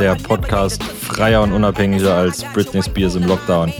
[0.00, 3.72] Der Podcast freier und unabhängiger als Britney Spears im Lockdown.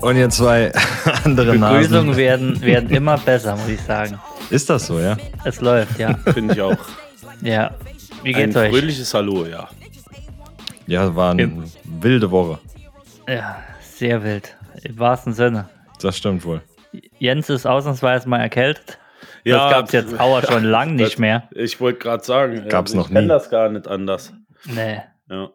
[0.00, 0.70] Und ihr zwei
[1.24, 2.16] andere Begrüßungen Nasen.
[2.16, 4.18] werden, werden immer besser, muss ich sagen.
[4.50, 5.16] Ist das so, ja?
[5.44, 6.14] Es läuft, ja.
[6.32, 6.76] Finde ich auch.
[7.42, 7.72] Ja.
[8.22, 8.70] Wie Ein geht's euch?
[8.70, 9.68] fröhliches Hallo, ja.
[10.86, 12.58] Ja, war eine wilde Woche.
[13.28, 14.56] Ja, sehr wild.
[14.82, 15.68] Im wahrsten Sinne.
[16.00, 16.60] Das stimmt wohl.
[17.18, 18.98] Jens ist ausnahmsweise mal erkältet.
[19.44, 21.48] Ja, das gab's jetzt auch schon lang nicht das- mehr.
[21.52, 23.28] Ich wollte gerade sagen, Gab's noch ich kenn nie.
[23.28, 24.32] das gar nicht anders.
[24.66, 25.50] Nee, Ja.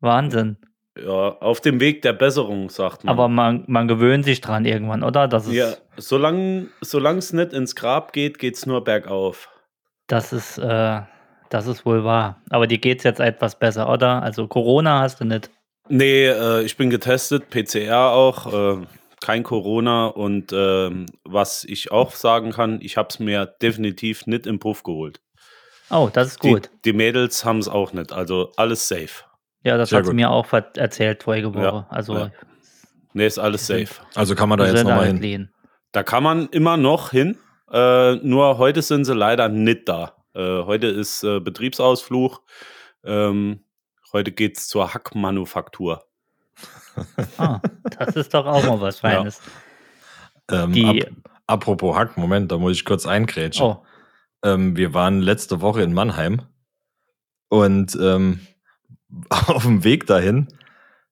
[0.00, 0.56] Wahnsinn.
[0.98, 3.12] ja, auf dem Weg der Besserung, sagt man.
[3.12, 5.28] Aber man, man gewöhnt sich dran irgendwann, oder?
[5.28, 9.48] Das ist, ja, solange es nicht ins Grab geht, geht's nur bergauf.
[10.08, 11.00] das ist, äh,
[11.50, 12.42] das ist wohl wahr.
[12.50, 14.22] Aber dir geht's jetzt etwas besser, oder?
[14.22, 15.50] Also Corona hast du nicht.
[15.88, 18.86] Nee, äh, ich bin getestet, PCR auch, äh,
[19.20, 24.46] kein Corona und ähm, was ich auch sagen kann, ich habe es mir definitiv nicht
[24.46, 25.20] im Puff geholt.
[25.92, 26.70] Oh, das ist gut.
[26.84, 29.24] Die, die Mädels haben es auch nicht, also alles safe.
[29.62, 30.16] ja, das Sehr hat sie gut.
[30.16, 31.62] mir auch erzählt vorige Woche.
[31.62, 32.30] Ja, also ja.
[33.12, 33.88] Nee, ist alles safe.
[34.14, 35.18] Also kann man da jetzt nochmal hin.
[35.18, 35.50] clean.
[35.92, 37.36] Da kann man immer noch hin.
[37.70, 40.16] Äh, nur heute sind sie leider nicht da.
[40.34, 42.40] Äh, heute ist äh, Betriebsausflug.
[43.04, 43.64] Ähm,
[44.14, 46.04] heute geht's zur Hackmanufaktur.
[47.38, 47.60] Ah,
[47.98, 49.40] das ist doch auch mal was Feines.
[50.50, 51.10] Ähm, Die- ap
[51.46, 53.64] apropos Hack, Moment, da muss ich kurz eingrätschen.
[53.64, 53.82] Oh,
[54.42, 56.42] Ähm, wir waren letzte Woche in Mannheim
[57.48, 58.40] und ähm,
[59.28, 60.48] auf dem Weg dahin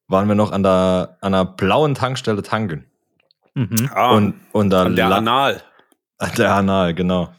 [0.08, 2.86] waren wir noch an der, an der blauen Tankstelle tanken.
[3.54, 3.90] mhm.
[3.94, 5.62] Ah, und, und da an der Anal.
[6.18, 7.32] An der Anal, genau.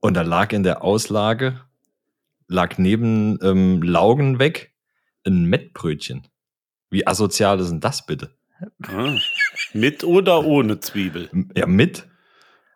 [0.00, 1.60] Und da lag in der Auslage,
[2.48, 4.74] lag neben ähm, Laugen weg
[5.24, 6.26] ein Mettbrötchen.
[6.90, 8.34] Wie asozial ist denn das bitte?
[8.86, 9.14] Ah.
[9.72, 11.30] Mit oder ohne Zwiebel?
[11.56, 12.08] Ja, mit.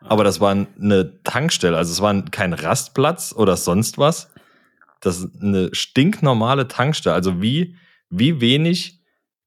[0.09, 4.31] Aber das war eine Tankstelle, also es war kein Rastplatz oder sonst was.
[5.01, 7.15] Das ist eine stinknormale Tankstelle.
[7.15, 7.77] Also wie,
[8.11, 9.01] wie wenig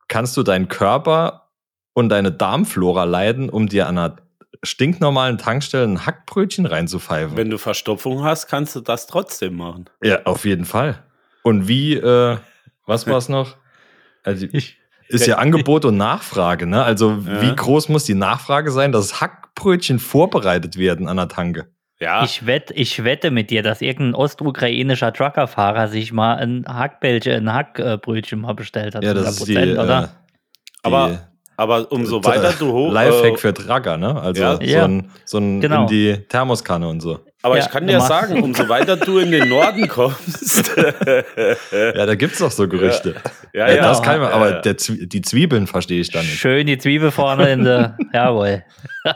[0.08, 1.50] kannst du deinen Körper
[1.94, 4.18] und deine Darmflora leiden, um dir an einer
[4.64, 7.36] stinknormalen Tankstelle ein Hackbrötchen reinzupfeifen?
[7.36, 9.90] Wenn du Verstopfung hast, kannst du das trotzdem machen.
[10.02, 11.04] Ja, auf jeden Fall.
[11.44, 12.38] Und wie, äh,
[12.86, 13.58] was war es noch?
[14.24, 14.48] Also,
[15.14, 16.84] ist ja Angebot und Nachfrage, ne?
[16.84, 17.42] Also, Ja.
[17.42, 21.68] wie groß muss die Nachfrage sein, dass Hackbrötchen vorbereitet werden an der Tanke?
[22.00, 27.48] Ja, Ich, wett, ich wette mit dir, dass irgendein ostukrainischer Truckerfahrer sich mal ein Hackbällchen,
[27.48, 29.04] ein Hackbrötchen mal bestellt hat.
[29.04, 30.04] Ja, das ist die, 100%, oder?
[30.04, 30.08] äh,
[30.84, 31.20] aber,
[31.58, 32.92] aber umso die, weiter du hoch.
[32.92, 34.20] Lifehack äh, für Trucker, ne?
[34.20, 34.56] Also, Ja.
[34.56, 34.86] so Ja.
[34.86, 35.82] ein, so ein Genau.
[35.84, 37.20] in die Thermoskanne und so.
[37.44, 40.72] Aber Ja, ich kann dir machst- sagen, umso weiter du in den Norden kommst.
[41.72, 43.16] Ja, da gibt's doch so Gerüchte.
[43.54, 43.82] ja, Ja, ja.
[43.84, 44.62] das kann man, Ja, aber ja.
[44.62, 46.38] der Zwie die Zwiebeln verstehe ich dann nicht.
[46.40, 47.98] Schön die Zwiebel vorne in der.
[48.14, 48.64] Jawohl,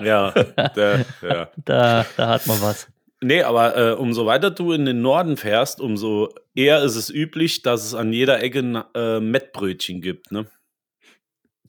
[0.01, 0.31] Ja,
[0.75, 1.49] der, ja.
[1.65, 2.87] da, da hat man was.
[3.21, 7.61] Nee, aber äh, umso weiter du in den Norden fährst, umso eher ist es üblich,
[7.63, 10.31] dass es an jeder Ecke äh, Mettbrötchen gibt.
[10.31, 10.45] Ne?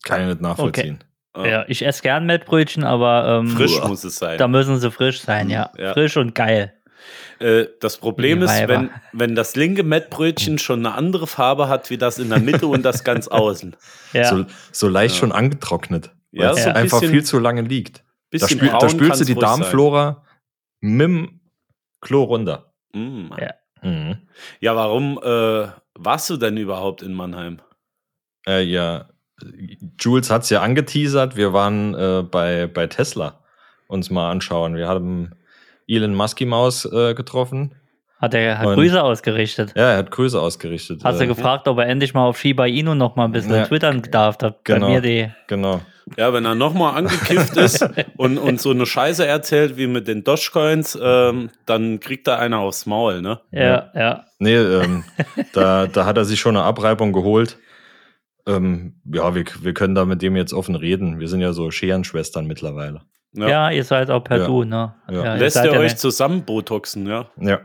[0.04, 1.02] Kann ich nicht nachvollziehen.
[1.36, 1.46] Ja.
[1.46, 4.38] Ja, ich esse gern Mettbrötchen, aber ähm, Frisch muss es sein.
[4.38, 5.70] da müssen sie frisch sein, ja.
[5.78, 5.92] Ja.
[5.92, 6.72] Frisch und geil.
[7.38, 11.98] Äh, das Problem ist, wenn, wenn das linke Mettbrötchen schon eine andere Farbe hat wie
[11.98, 13.76] das in der Mitte und das ganz außen.
[14.12, 14.24] Ja.
[14.24, 16.10] So, so leicht schon angetrocknet.
[16.32, 17.98] Ja, weil es so ein einfach bisschen- viel zu lange liegt.
[17.98, 19.40] Da, Bisschen spül, da spülst du die sein.
[19.40, 20.24] Darmflora
[20.80, 21.40] mit dem
[22.00, 22.72] Klo runter.
[22.92, 23.28] Mm.
[23.38, 23.54] Ja.
[23.82, 24.16] Mhm.
[24.60, 27.60] Ja, warum äh, warst du denn überhaupt in Mannheim?
[28.46, 29.08] Äh, ja,
[30.00, 31.36] Jules hat es ja angeteasert.
[31.36, 33.38] Wir waren äh, bei, bei Tesla
[33.88, 34.76] uns mal anschauen.
[34.76, 35.32] Wir haben
[35.88, 37.74] Elon Musky Maus äh, getroffen.
[38.18, 39.74] Hat er hat Und- Grüße ausgerichtet.
[39.76, 41.02] Ja, er hat Grüße ausgerichtet.
[41.04, 43.54] Hast äh, du gefragt, ob er endlich mal auf Shiba Inu noch mal ein bisschen
[43.54, 43.66] Ja.
[43.66, 44.38] twittern darf?
[44.38, 44.86] Da Genau.
[44.86, 45.30] Bei mir die.
[45.48, 45.82] Genau.
[46.16, 47.86] Ja, wenn er nochmal angekifft ist
[48.16, 52.60] und, und so eine Scheiße erzählt wie mit den Dogecoins, ähm, dann kriegt er einer
[52.60, 53.40] aufs Maul, ne?
[53.50, 54.24] Ja, ja.
[54.38, 55.04] Nee, ähm,
[55.52, 57.58] da, da hat er sich schon eine Abreibung geholt.
[58.46, 61.18] Ähm, ja, wir, wir können da mit dem jetzt offen reden.
[61.18, 63.02] Wir sind ja so Scherenschwestern mittlerweile.
[63.32, 63.70] Ja.
[63.70, 64.46] ihr seid auch per Ja.
[64.46, 64.94] Du, ne?
[65.10, 65.34] Ja.
[65.34, 67.26] ihr Lässt ihr ja euch zusammen Botoxen, ja?
[67.38, 67.60] Ja.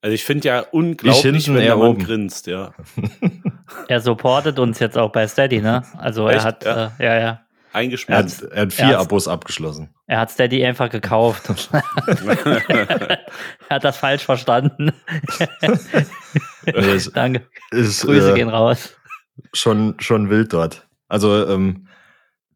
[0.00, 2.04] Also ich finde ja unglaublich, wenn er der Mann oben.
[2.04, 2.72] grinst, ja.
[3.88, 5.82] Er supportet uns jetzt auch bei Steady, ne?
[5.96, 6.44] Also er Echt?
[6.44, 6.76] hat, Ja.
[6.76, 6.92] ja.
[6.98, 7.40] Äh, ja, ja.
[7.72, 8.22] Er Eingeschmiert.
[8.24, 9.88] hat, er hat vier Er Abos abgeschlossen.
[10.06, 11.48] Er hat Steady einfach gekauft.
[11.72, 13.18] er
[13.70, 14.92] hat das falsch verstanden.
[17.14, 17.48] Danke.
[17.70, 18.94] ist, Grüße äh, gehen raus.
[19.52, 20.86] Schon, schon wild dort.
[21.08, 21.88] Also, ähm,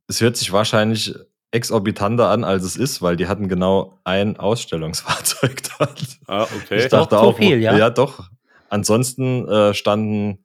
[0.07, 1.15] es hört sich wahrscheinlich
[1.51, 6.19] exorbitanter an, als es ist, weil die hatten genau ein Ausstellungsfahrzeug dort.
[6.27, 6.77] Ah, okay.
[6.79, 7.77] Ich Doch, dachte so auch, viel, ja?
[7.77, 8.29] ja doch.
[8.69, 10.45] Ansonsten äh, standen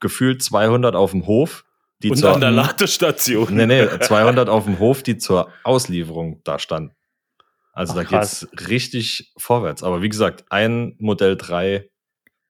[0.00, 1.64] gefühlt 200 auf dem Hof,
[2.02, 3.54] die Und zur, an der Ladestation.
[3.54, 6.94] nee, nee, 200 auf dem Hof, die zur Auslieferung da standen.
[7.72, 8.48] Also Ach, da krass.
[8.50, 9.82] geht's richtig vorwärts.
[9.82, 11.88] Aber wie gesagt, ein Modell 3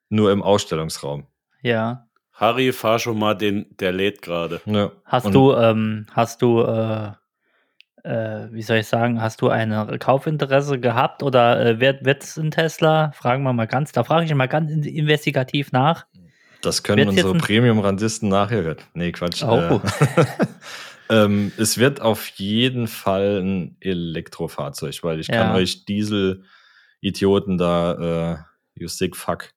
[0.09, 1.27] nur im Ausstellungsraum.
[1.63, 2.09] Ja.
[2.41, 4.61] Harry, fahr schon mal den, der lädt gerade.
[4.65, 4.91] Ja.
[5.05, 7.11] Hast Und- du, ähm, hast du, äh,
[8.03, 12.51] äh, wie soll ich sagen, hast du ein Kaufinteresse gehabt oder äh, wird es ein
[12.51, 13.13] Tesla?
[13.13, 16.07] Fragen wir mal ganz, da frage ich mal ganz in- investigativ nach.
[16.63, 18.79] Das können Wird's unsere Premium-Randisten nachher hören.
[18.95, 19.43] Nee, Quatsch.
[19.45, 19.57] Oh.
[19.57, 20.25] Äh,
[21.25, 25.55] ähm, es wird auf jeden Fall ein Elektrofahrzeug, weil ich kann Ja.
[25.55, 28.35] euch Diesel-Idioten da,
[28.77, 29.51] äh, you sick fuck,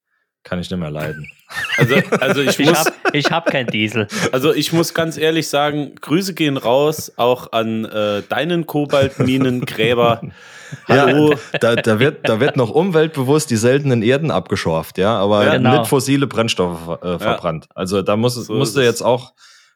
[0.43, 1.27] kann ich nicht mehr leiden.
[1.77, 4.07] Also, also ich Ich muss, habe ich hab kein Diesel.
[4.31, 10.21] also ich muss ganz ehrlich sagen, Grüße gehen raus auch an äh, deinen Kobaltminengräber.
[10.87, 11.33] Hallo.
[11.33, 15.57] Ja, da, da, wird, da wird noch umweltbewusst die seltenen Erden abgeschorft, ja, aber Ja,
[15.57, 15.77] genau.
[15.79, 17.67] nicht fossile Brennstoffe äh, verbrannt.
[17.75, 18.91] Also da muss, So musst du ist es.
[18.91, 19.33] jetzt auch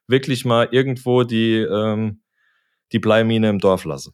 [0.07, 2.21] wirklich mal irgendwo die, ähm,
[2.91, 4.13] die Bleimine im Dorf lassen.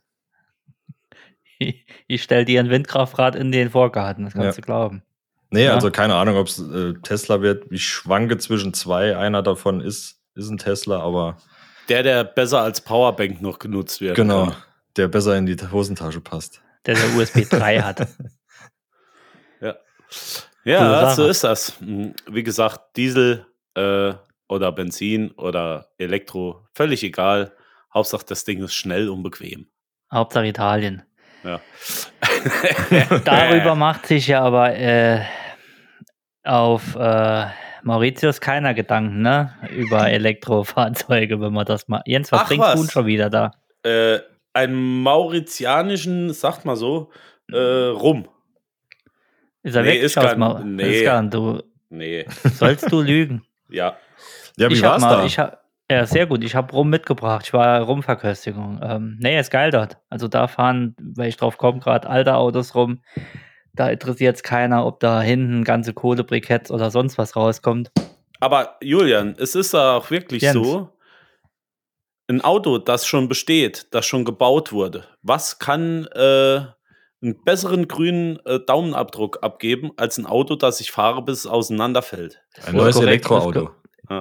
[1.60, 4.62] Ich, ich stelle dir ein Windkraftrad in den Vorgarten, das kannst Ja.
[4.62, 5.04] du glauben.
[5.54, 5.76] Nee, Ja.
[5.76, 7.66] also keine Ahnung, ob es äh, Tesla wird.
[7.72, 9.16] Ich schwanke zwischen zwei.
[9.18, 11.38] Einer davon ist, ist ein Tesla, aber
[11.90, 14.16] Der, der besser als Powerbank noch genutzt wird.
[14.16, 14.52] genau,
[14.98, 16.62] der besser in die Hosentasche passt.
[16.86, 18.08] Der der USB 3 hat.
[19.62, 19.76] Ja,
[20.64, 21.80] ja so ist das.
[21.80, 23.46] Hm, Wie gesagt, Diesel
[23.76, 24.14] äh,
[24.48, 27.54] oder Benzin oder Elektro, völlig egal.
[27.94, 29.68] Hauptsache, das Ding ist schnell und bequem.
[30.12, 31.04] Hauptsache Italien.
[31.44, 31.60] Ja.
[33.26, 35.22] Darüber macht sich ja aber äh,
[36.44, 37.45] auf äh,
[37.84, 39.54] Mauritius keiner Gedanken, ne?
[39.75, 42.01] Über Elektrofahrzeuge, wenn man das mal.
[42.06, 42.81] Jens, was Ach, trinkst du was?
[42.81, 43.51] denn schon wieder da?
[43.84, 44.19] äh,
[44.54, 47.12] einen mauritianischen, sagt mal so,
[47.51, 48.28] äh, Rum.
[49.63, 51.00] Ist er Nee, wirklich ist aus gar- Mau nee.
[51.00, 52.25] Ist gar, du Nee,
[52.56, 53.44] sollst du lügen.
[53.69, 53.96] ja.
[54.57, 55.25] Ja, wie ich hab war's mal, da?
[55.25, 56.44] Ich hab, ja, sehr gut.
[56.44, 57.46] Ich habe Rum mitgebracht.
[57.48, 58.80] Ich war Rumverköstigung.
[58.84, 59.98] Ähm, nee, ist geil dort.
[60.10, 63.01] Also da fahren, weil ich drauf komme, gerade alte Autos rum.
[63.75, 67.92] Da interessiert es keiner, ob da hinten ganze Kohlebriketts oder sonst was rauskommt.
[68.40, 70.54] Aber Julian, es ist auch wirklich Jens.
[70.54, 70.90] so,
[72.28, 76.62] ein Auto, das schon besteht, das schon gebaut wurde, was kann äh,
[77.22, 82.44] einen besseren grünen äh, Daumenabdruck abgeben als ein Auto, das ich fahre, bis es auseinanderfällt?
[82.66, 83.72] Ein neues korrekt, Elektroauto.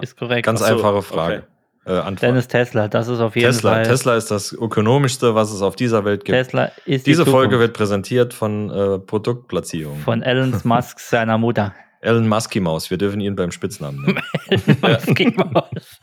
[0.00, 0.46] Ist korrekt.
[0.46, 1.46] Ganz so, einfache Frage.
[1.84, 2.22] Äh, Antwort.
[2.22, 3.72] Dennis Tesla, das ist auf jeden Tesla.
[3.72, 3.82] Fall.
[3.84, 6.36] Tesla ist das ökonomischste, was es auf dieser Welt gibt.
[6.36, 9.98] Tesla ist die Diese Folge Zukunft wird präsentiert von äh, Produktplatzierung.
[9.98, 11.74] von Elon Musk seiner Mutter.
[12.00, 12.90] Elon Musky Maus.
[12.90, 14.22] Wir dürfen ihn beim Spitznamen nennen.
[14.80, 16.00] Musk Maus.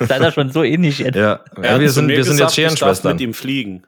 [0.00, 1.16] Seid ihr schon so ähnlich jetzt?
[1.16, 3.12] ja, ja wir sind, wir sind gesagt, jetzt ich darf Scherenschwestern.
[3.12, 3.82] mit ihm fliegen.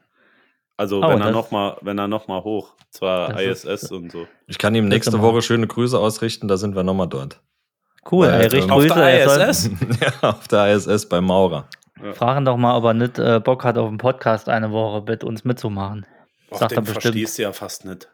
[0.76, 3.64] Also Oh, wenn er das- noch mal, wenn er noch mal hoch, zwar Das ist-
[3.64, 4.26] ISS und so.
[4.48, 5.20] Ich kann ihm nächste.
[5.20, 7.40] Woche schöne Grüße ausrichten, da sind wir nochmal dort.
[8.10, 9.70] Cool, Weil, ey, richtig ähm, Auf der Er soll- ISS?
[10.00, 11.68] ja, auf der ISS bei Maurer.
[12.12, 15.24] Fragen doch mal, ob er nicht äh, Bock hat, auf dem Podcast eine Woche mit
[15.24, 16.06] uns mitzumachen.
[16.50, 17.02] Och, Sagt er den bestimmt.
[17.02, 18.08] verstehst du ja fast nicht.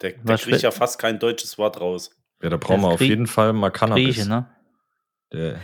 [0.00, 2.10] Der, der kriegt will- ja fast kein deutsches Wort raus.
[2.42, 4.16] Ja, da brauchen wir auf Krieg- jeden Fall mal Cannabis.
[4.16, 4.46] Grieche, ne?
[5.32, 5.56] Der,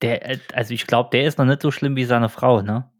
[0.00, 2.90] Der, äh, also ich glaube, der ist noch nicht so schlimm wie seine Frau, ne?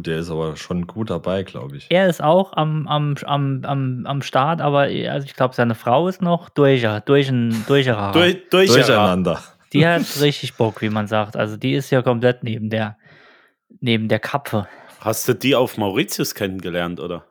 [0.00, 1.86] Der ist aber schon gut dabei, glaube ich.
[1.90, 6.08] Er ist auch am, am, am, am, am Start, aber also ich glaube, seine Frau
[6.08, 8.12] ist noch durcher, durch ein, durcherer.
[8.12, 9.42] Durch, durch Durcheinander.
[9.72, 11.36] Die hat richtig Bock, wie man sagt.
[11.36, 12.96] Also die ist ja komplett neben der,
[13.80, 14.68] neben der Kapfe.
[15.00, 17.26] Hast du die auf Mauritius kennengelernt, oder?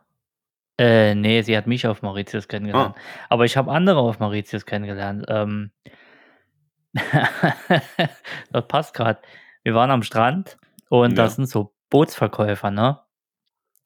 [0.77, 2.95] Äh, nee, sie hat mich auf Mauritius kennengelernt.
[2.97, 3.01] Ah.
[3.29, 5.25] Aber ich habe andere auf Mauritius kennengelernt.
[5.29, 5.71] Ähm,
[8.51, 9.19] das passt gerade.
[9.63, 10.57] Wir waren am Strand
[10.89, 11.23] und Ja.
[11.23, 12.99] das sind so Bootsverkäufer, ne?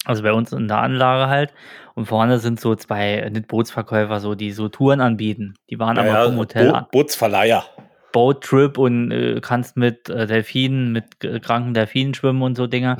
[0.06, 1.54] Also bei uns in der Anlage halt.
[1.94, 5.56] Und vorne sind so zwei, nicht Bootsverkäufer, so, die so Touren anbieten.
[5.70, 6.86] Die waren aber vom Hotel Bo an.
[6.92, 7.66] Bootsverleiher.
[8.12, 12.68] Boat Trip und äh, kannst mit äh, Delfinen, mit äh, kranken Delfinen schwimmen und so
[12.68, 12.98] Dinger.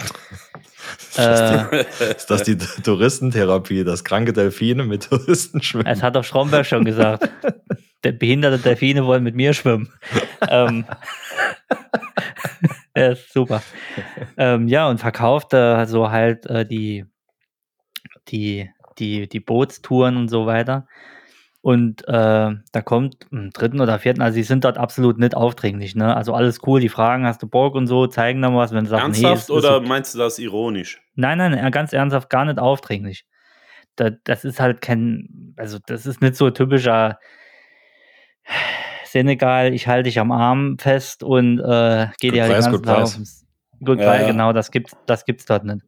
[1.18, 1.82] äh,
[2.16, 5.88] Ist das die Touristentherapie, dass kranke Delfine mit Touristen schwimmen?
[5.88, 7.30] Es hat doch Stromberg schon gesagt.
[8.04, 9.92] Der behinderte Delfine wollen mit mir schwimmen.
[10.48, 10.86] ähm,
[12.96, 13.62] ja, ist super.
[14.38, 17.06] Ähm, ja, und verkauft äh, so halt äh, die,
[18.30, 20.88] die, die, die Bootstouren und so weiter.
[21.62, 22.12] Und äh,
[22.72, 26.16] da kommt im dritten oder vierten, also die sind dort absolut nicht aufdringlich, ne?
[26.16, 28.92] Also alles cool, die fragen, hast du Bock und so, zeigen dann was, wenn sie
[28.92, 29.88] sagen, Ernsthaft nee, ist oder okay.
[29.88, 31.02] meinst du das ironisch?
[31.16, 33.26] Nein, nein, äh, ganz ernsthaft, gar nicht aufdringlich.
[33.98, 37.20] Da, das ist halt kein, also das ist nicht so typischer,
[39.12, 42.84] Senegal, ich halte dich am Arm fest und äh, gehe dir halt den price, ganzen
[42.84, 43.18] Tag price.
[43.18, 43.46] aufs-
[43.84, 45.86] Good Ja, genau, das gibt's, das gibt's dort nicht.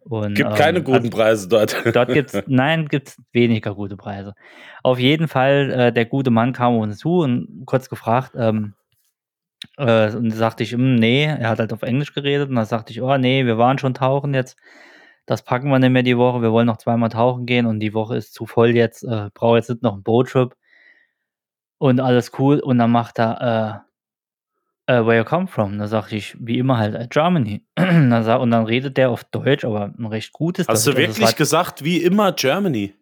[0.00, 1.76] Und, Gibt ähm, keine guten also, Preise dort.
[1.94, 4.34] Dort gibt's, nein, gibt's weniger gute Preise.
[4.82, 8.74] Auf jeden Fall, äh, der gute Mann kam uns zu und kurz gefragt, ähm,
[9.76, 12.92] äh, und sagte ich, hm, nee, er hat halt auf Englisch geredet und da sagte
[12.92, 14.56] ich, oh nee, wir waren schon tauchen jetzt.
[15.26, 16.42] Das packen wir nicht mehr die Woche.
[16.42, 19.04] Wir wollen noch zweimal tauchen gehen und die Woche ist zu voll jetzt.
[19.04, 20.54] Äh, brauche jetzt nicht noch einen Boattrip.
[21.80, 22.60] Und alles cool.
[22.60, 23.82] Und dann macht er,
[24.86, 25.78] äh, äh, where you come from?
[25.78, 27.64] Da sagte ich, wie immer halt, äh, Germany.
[27.78, 30.98] Und dann redet der auf Deutsch, aber ein recht gutes Hast du Deutsch.
[30.98, 32.94] Also es wirklich war- gesagt, wie immer Germany?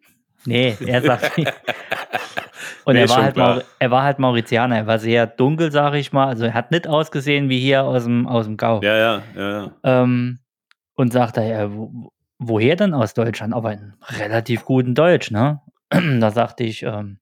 [0.45, 1.37] Nee, er sagt.
[2.85, 3.35] und Nee, er, war halt.
[3.35, 4.77] Mauri er war halt Mauritianer.
[4.77, 6.27] Er war sehr dunkel, sage ich mal.
[6.27, 8.79] Also er hat nicht ausgesehen wie hier aus dem, aus dem Gau.
[8.81, 9.71] Ja, ja, ja, ja.
[9.83, 10.39] Ähm,
[10.95, 13.53] und sagte, ja, wo, woher denn aus Deutschland?
[13.53, 15.59] Aber in relativ guten Deutsch, ne?
[15.89, 17.19] da sagte ich, ähm,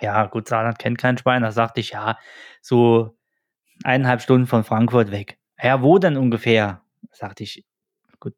[0.00, 1.42] ja, gut, Saarland kennt kein Schwein.
[1.42, 2.18] Da sagte ich, ja,
[2.60, 3.16] so
[3.84, 5.38] eineinhalb Stunden von Frankfurt weg.
[5.62, 6.82] Ja, wo denn ungefähr?
[7.12, 7.64] Sagte ich,
[8.20, 8.34] gut,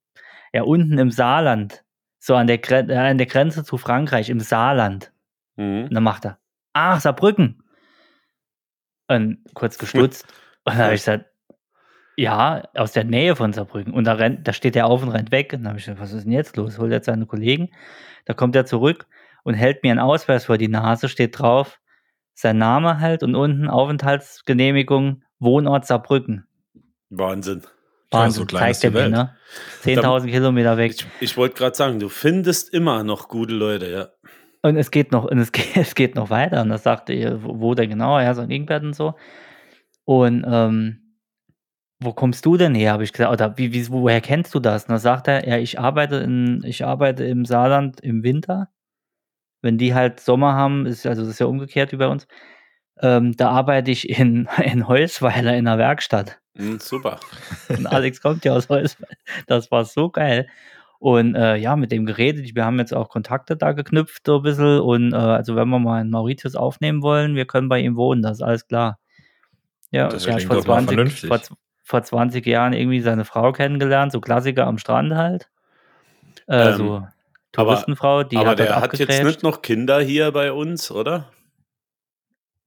[0.52, 1.85] ja, unten im Saarland.
[2.19, 5.12] So an der, Gren äh, an der Grenze zu Frankreich, im Saarland.
[5.57, 5.85] Mhm.
[5.85, 6.38] Und dann macht er,
[6.73, 7.62] ach, Saarbrücken.
[9.09, 10.26] Und kurz gestutzt.
[10.64, 11.26] Und dann habe ich gesagt,
[12.17, 13.95] ja, aus der Nähe von Saarbrücken.
[13.95, 15.52] Und da, rennt, da steht er auf und rennt weg.
[15.55, 16.79] Und dann habe ich gesagt, was ist denn jetzt los?
[16.79, 17.71] Holt jetzt seine Kollegen.
[18.26, 19.07] Da kommt er zurück
[19.44, 21.78] und hält mir einen Ausweis vor die Nase, steht drauf,
[22.35, 26.47] sein Name halt und unten Aufenthaltsgenehmigung, Wohnort Saarbrücken.
[27.11, 27.62] Wahnsinn.
[28.12, 29.12] Ja, Wahnsinn, so klein zeigt er mir, Welt.
[29.12, 29.37] ne?
[29.85, 30.92] 10.000 Kilometer weg.
[30.92, 34.09] Ich, ich wollte gerade sagen, du findest immer noch gute Leute, ja.
[34.62, 36.62] Und es geht noch, und es geht, es geht noch weiter.
[36.62, 38.18] Und das sagte ihr, wo, wo denn genau?
[38.18, 39.14] Ja, so in Ingolstadt und so.
[40.04, 41.16] Und ähm,
[42.00, 42.92] wo kommst du denn her?
[42.92, 44.85] Habe ich gesagt, oder wie, wie, woher kennst du das?
[44.85, 48.68] Und dann sagt er, ja, ich arbeite in, ich arbeite im Saarland im Winter.
[49.62, 52.26] Wenn die halt Sommer haben, ist, also das ist ja umgekehrt wie bei uns.
[53.02, 56.38] Ähm, da arbeite ich in, in Heusweiler in der Werkstatt.
[56.57, 57.21] Hm, super.
[57.69, 59.14] Und Alex kommt ja aus Heusweiler.
[59.47, 60.49] Das war so geil.
[60.99, 62.55] Und äh, ja, mit dem geredet.
[62.55, 64.81] Wir haben jetzt auch Kontakte da geknüpft, so ein bisschen.
[64.81, 68.21] Und äh, also, wenn wir mal in Mauritius aufnehmen wollen, wir können bei ihm wohnen,
[68.21, 68.99] das ist alles klar.
[69.90, 71.29] Ja, Das klingt vor doch mal 20, vernünftig.
[71.29, 71.40] vor,
[71.85, 75.49] vor 20 Jahren irgendwie seine Frau kennengelernt, so Klassiker am Strand halt.
[76.47, 77.07] Äh, Ähm, so
[77.52, 81.30] Touristenfrau, die Aber hat dort der hat jetzt nicht noch Kinder hier bei uns, oder?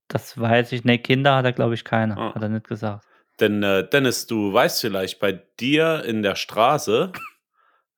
[0.10, 2.36] Das weiß ich, ne, Kinder hat er, glaube ich, keine, Ah.
[2.36, 3.06] hat er nicht gesagt.
[3.40, 7.12] Denn äh, Dennis, du weißt vielleicht, bei dir in der Straße,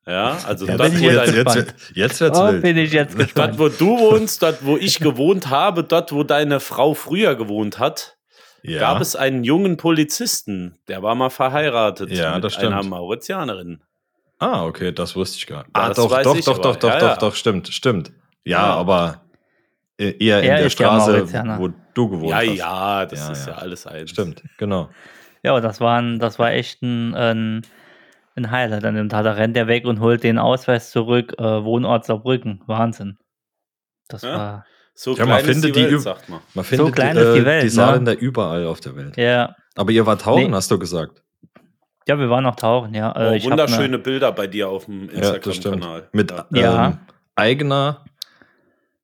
[0.07, 2.61] ja, also Ja, dort, wo jetzt dein, jetzt, jetzt, jetzt wird's Oh, wild.
[2.61, 3.59] bin ich jetzt dort, gespannt.
[3.59, 8.15] wo du wohnst, dort, wo ich gewohnt habe, dort, wo deine Frau früher gewohnt hat,
[8.61, 8.79] ja.
[8.79, 12.73] gab es einen jungen Polizisten, der war mal verheiratet Ja, mit das stimmt.
[12.73, 13.83] einer Mauritianerin.
[14.39, 15.69] Ah, okay, das wusste ich gar nicht.
[15.73, 16.61] Ah, Das doch, doch, doch, aber.
[16.63, 18.11] doch, doch, Ja, doch, doch, stimmt, stimmt.
[18.43, 18.73] Ja, Ja.
[18.75, 19.21] aber
[19.97, 21.59] e- eher in Er der Straße, Mauritianer.
[21.59, 22.55] wo du gewohnt Ja, hast.
[22.57, 23.53] ja, das Ja, ist ja.
[23.53, 24.09] ja, alles eins.
[24.11, 24.89] Stimmt, genau.
[25.43, 27.61] Ja, das war, ein, das war echt ein, ein,
[28.35, 29.23] ein Highlight an dem Tag.
[29.23, 31.33] Da rennt er weg und holt den Ausweis zurück.
[31.37, 32.61] Äh, Wohnort Saarbrücken.
[32.65, 33.17] Wahnsinn.
[34.09, 34.37] Das Ja.
[34.37, 34.65] war.
[34.97, 36.39] So Ja, man klein ist findet die die Welt, sagt man.
[36.53, 37.71] Man findet klein äh, ist die Welt, die ne?
[37.71, 39.17] Saarländer überall auf der Welt.
[39.17, 40.53] Ja, Aber ihr wart tauchen, Nee.
[40.55, 41.21] hast du gesagt.
[42.07, 43.11] Ja wir waren noch tauchen, ja.
[43.15, 45.33] Äh, Oh, wunderschöne Bilder bei dir auf dem Ja.
[45.35, 46.09] Instagram-Kanal.
[46.13, 46.45] Mit Ja.
[46.51, 46.87] Ja.
[46.87, 46.97] ähm,
[47.35, 48.05] eigener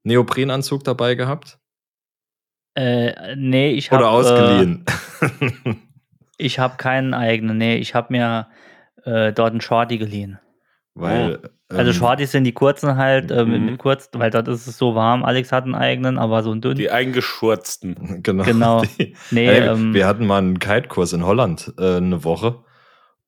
[0.04, 1.60] Neoprenanzug dabei gehabt?
[2.76, 4.04] Eine, äh, nee, ich habe.
[4.04, 4.86] Oder ausgeliehen?
[5.22, 5.74] Äh,
[6.38, 7.58] ich habe keinen eigenen.
[7.58, 8.48] Nee, ich habe mir
[9.04, 10.40] äh, dort einen Shorty geliehen.
[10.94, 11.40] Weil,
[11.70, 13.66] Also ähm, Shorties sind die kurzen halt, äh, mit, Mhm.
[13.68, 15.24] mit kurz, weil dort ist es so warm.
[15.24, 16.76] Alex hat einen eigenen, aber so einen dünnen.
[16.78, 17.96] Die eingeschurzten.
[18.24, 18.44] Genau.
[18.44, 18.82] Genau.
[18.82, 22.64] Die, Nee, Hey, ähm, wir hatten mal einen Kite-Kurs in Holland äh, eine Woche.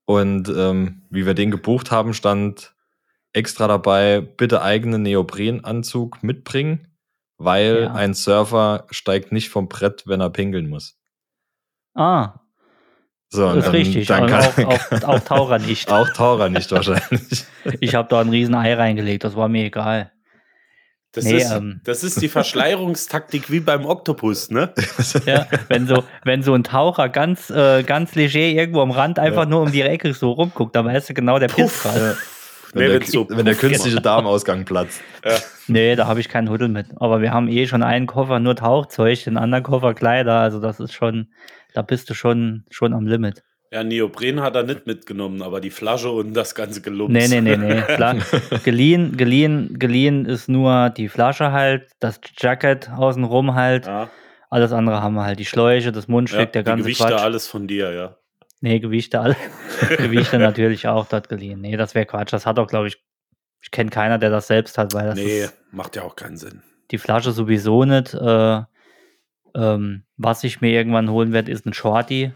[0.06, 2.76] Und ähm, wie wir den gebucht haben, stand
[3.34, 6.88] extra dabei, bitte eigenen Neoprenanzug mitbringen,
[7.38, 7.94] weil Ja.
[7.94, 11.00] ein Surfer steigt nicht vom Brett, wenn er pinkeln muss.
[11.96, 12.40] ah,
[13.30, 14.08] So, und ist dann, richtig.
[14.08, 15.90] Dann kann, auch, auch, auch Taucher nicht.
[15.92, 17.46] auch Taucher nicht wahrscheinlich.
[17.80, 20.12] Ich habe da ein riesen Ei reingelegt, das war mir egal.
[21.16, 21.80] Das, Nee, ist, ähm.
[21.84, 24.74] das ist die Verschleierungstaktik wie beim Oktopus, ne?
[25.26, 29.44] Ja, wenn so, wenn so ein Taucher ganz, äh, ganz leger irgendwo am Rand einfach
[29.44, 29.50] Ja.
[29.50, 32.18] nur um die Ecke so rumguckt, dann weißt du genau, der pisst gerade.
[32.74, 35.00] Wenn, Nee, der, so wenn der puff künstliche Darmausgang platzt.
[35.68, 36.88] Nee, da habe ich keinen Huddel mit.
[36.96, 40.40] Aber wir haben eh schon einen Koffer nur Tauchzeug, den anderen Koffer Kleider.
[40.40, 41.28] Also das ist schon,
[41.76, 43.44] da bist du schon, schon am Limit.
[43.74, 47.12] Ja, Neopren hat er nicht mitgenommen, aber die Flasche und das ganze Gelumps.
[47.12, 47.82] Nee, nee, nee, nee.
[47.82, 48.16] Fla
[48.64, 53.88] geliehen, geliehen, geliehen ist nur die Flasche halt, das Jacket außenrum halt.
[53.88, 54.10] Ja,
[54.52, 55.40] Alles andere haben wir halt.
[55.40, 57.22] Die Schläuche, das Mundstück, ja, der ganze Gewichte, Quatsch.
[57.22, 58.16] alles von dir, ja.
[58.62, 59.36] Nee, Gewichte alle.
[59.98, 61.60] Gewichte natürlich auch dort geliehen.
[61.60, 62.32] Nee, das wäre Quatsch.
[62.32, 63.04] Das hat auch, glaube ich,
[63.62, 66.38] ich kenne keiner, der das selbst hat, weil das Nee, ist macht ja auch keinen
[66.38, 66.62] Sinn.
[66.92, 68.14] die Flasche sowieso nicht.
[68.14, 68.62] Äh,
[69.56, 72.34] Ähm, was ich mir irgendwann holen werde, ist ein Shorty.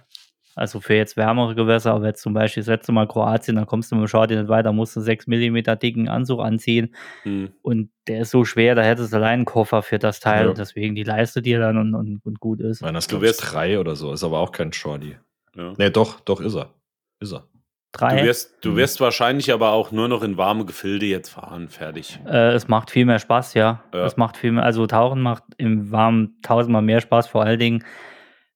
[0.57, 3.91] Also für jetzt wärmere Gewässer, aber jetzt zum Beispiel das letzte Mal Kroatien, dann kommst
[3.91, 7.51] du mit dem Shorty nicht weiter, musst du 6 mm dicken Anzug anziehen Hm.
[7.61, 10.53] und der ist so schwer, da hättest du allein einen Koffer für das Teil Ja.
[10.53, 12.81] deswegen die leiste dir dann und, und, und gut ist.
[12.81, 14.11] Du glaube ich, wirst- drei oder so.
[14.13, 15.15] Ist aber auch kein Shorty.
[15.55, 15.73] Ja.
[15.77, 16.71] Nee, doch, doch, ist er.
[17.19, 17.43] Ist er.
[17.93, 18.23] Du Drei.
[18.25, 22.19] wirst, du wirst wahrscheinlich aber auch nur noch in warme Gefilde jetzt fahren, fertig.
[22.27, 23.81] Äh, es macht viel mehr Spaß, ja.
[23.93, 24.05] Ja.
[24.05, 27.83] Es macht viel mehr, also Tauchen macht im Warmen tausendmal mehr Spaß, vor allen Dingen.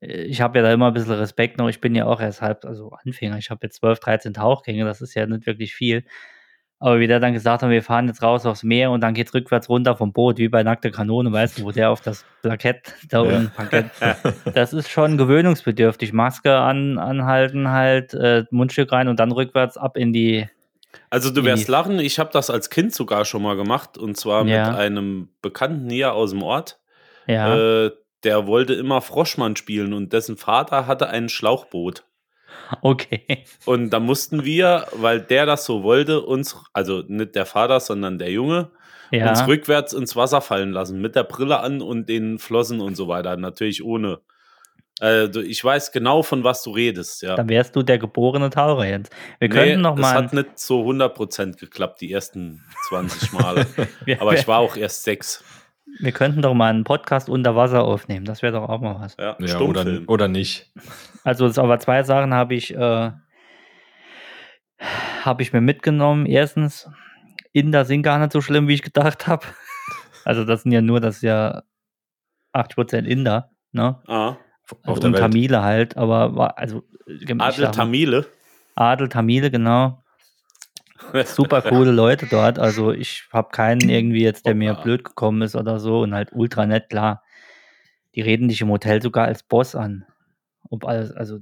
[0.02, 1.70] Ich habe ja da immer ein bisschen Respekt noch.
[1.70, 3.38] Ich bin ja auch erst halb, also Anfänger.
[3.38, 6.04] Ich habe jetzt 12, 13 Tauchgänge, das ist ja nicht wirklich viel.
[6.80, 9.36] Aber wie der dann gesagt hat, wir fahren jetzt raus aufs Meer und dann geht's
[9.36, 12.96] rückwärts runter vom Boot, wie bei nackter Kanone, weißt du, wo der auf das Plakett
[13.10, 13.38] da Ja.
[13.38, 13.86] unten Parkett.
[14.56, 16.12] Das ist schon gewöhnungsbedürftig.
[16.12, 20.50] Maske an, anhalten, halt, äh, Mundstück rein und dann rückwärts ab in die.
[21.12, 24.44] Also du wirst lachen, ich habe das als Kind sogar schon mal gemacht und zwar
[24.48, 24.66] Ja.
[24.70, 26.80] mit einem Bekannten hier aus dem Ort.
[27.28, 27.92] Ja, Äh,
[28.24, 32.04] der wollte immer Froschmann spielen und dessen Vater hatte ein Schlauchboot.
[32.82, 33.44] okay.
[33.66, 38.18] Und da mussten wir, weil der das so wollte, uns, also nicht der Vater, sondern
[38.20, 38.72] der Junge,
[39.12, 39.30] Ja.
[39.30, 43.08] uns rückwärts ins Wasser fallen lassen, mit der Brille an und den Flossen und so
[43.08, 43.36] weiter.
[43.38, 44.20] Natürlich ohne.
[45.00, 47.36] Du- ich weiß genau, von was du redest, ja.
[47.36, 49.12] Dann wärst du der geborene Taucher jetzt.
[49.40, 50.14] Wir Nee, könnten noch es mal.
[50.14, 53.66] hat nicht so 100% geklappt, die ersten 20 Male.
[54.20, 55.44] Aber ich war auch erst sechs.
[56.00, 58.26] Wir könnten doch mal einen Podcast unter Wasser aufnehmen.
[58.26, 59.16] Das wäre doch auch mal was.
[59.20, 60.72] Ja, Ja, oder, oder nicht.
[61.24, 63.12] Also, es aber zwei Sachen habe ich, äh,
[65.24, 66.26] habe ich mir mitgenommen.
[66.26, 66.90] Erstens,
[67.54, 69.46] Inder sind gar nicht so schlimm, wie ich gedacht habe.
[70.24, 71.64] Also, das sind ja nur, das ist ja
[72.54, 74.00] 80% Inder, ne?
[74.06, 74.38] Ah,
[74.70, 75.22] Auf Also, der und Welt.
[75.24, 76.84] Tamile halt, aber war, also,
[77.40, 78.28] Adel Tamile.
[78.76, 80.01] Adel Tamile, genau.
[81.26, 82.60] Super coole Leute dort.
[82.60, 86.30] Also, ich habe keinen irgendwie jetzt, der mir blöd gekommen ist oder so und halt
[86.34, 87.24] ultra nett, klar.
[88.16, 90.06] Die reden dich im Hotel sogar als Boss an.
[90.70, 91.40] Ob alles, also,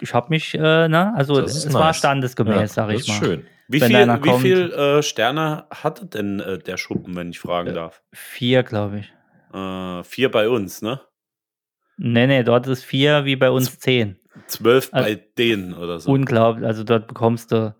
[0.00, 1.98] ich habe mich, äh, ne, also, Das es ist war nice.
[1.98, 3.26] standesgemäß, Ja, sag ich das mal.
[3.26, 3.46] schön.
[3.68, 7.70] Wie Wenn viel, wie viel äh, Sterne hatte denn äh, der Schuppen, wenn ich fragen
[7.70, 8.02] Äh, darf?
[8.12, 9.12] Vier, glaube ich.
[9.54, 11.00] Äh, vier bei uns, ne?
[11.96, 14.18] Nee, nee, dort ist vier wie bei uns zehn.
[14.46, 16.10] Zwölf Also- bei denen oder so.
[16.10, 16.66] Unglaublich.
[16.66, 17.74] Also dort bekommst du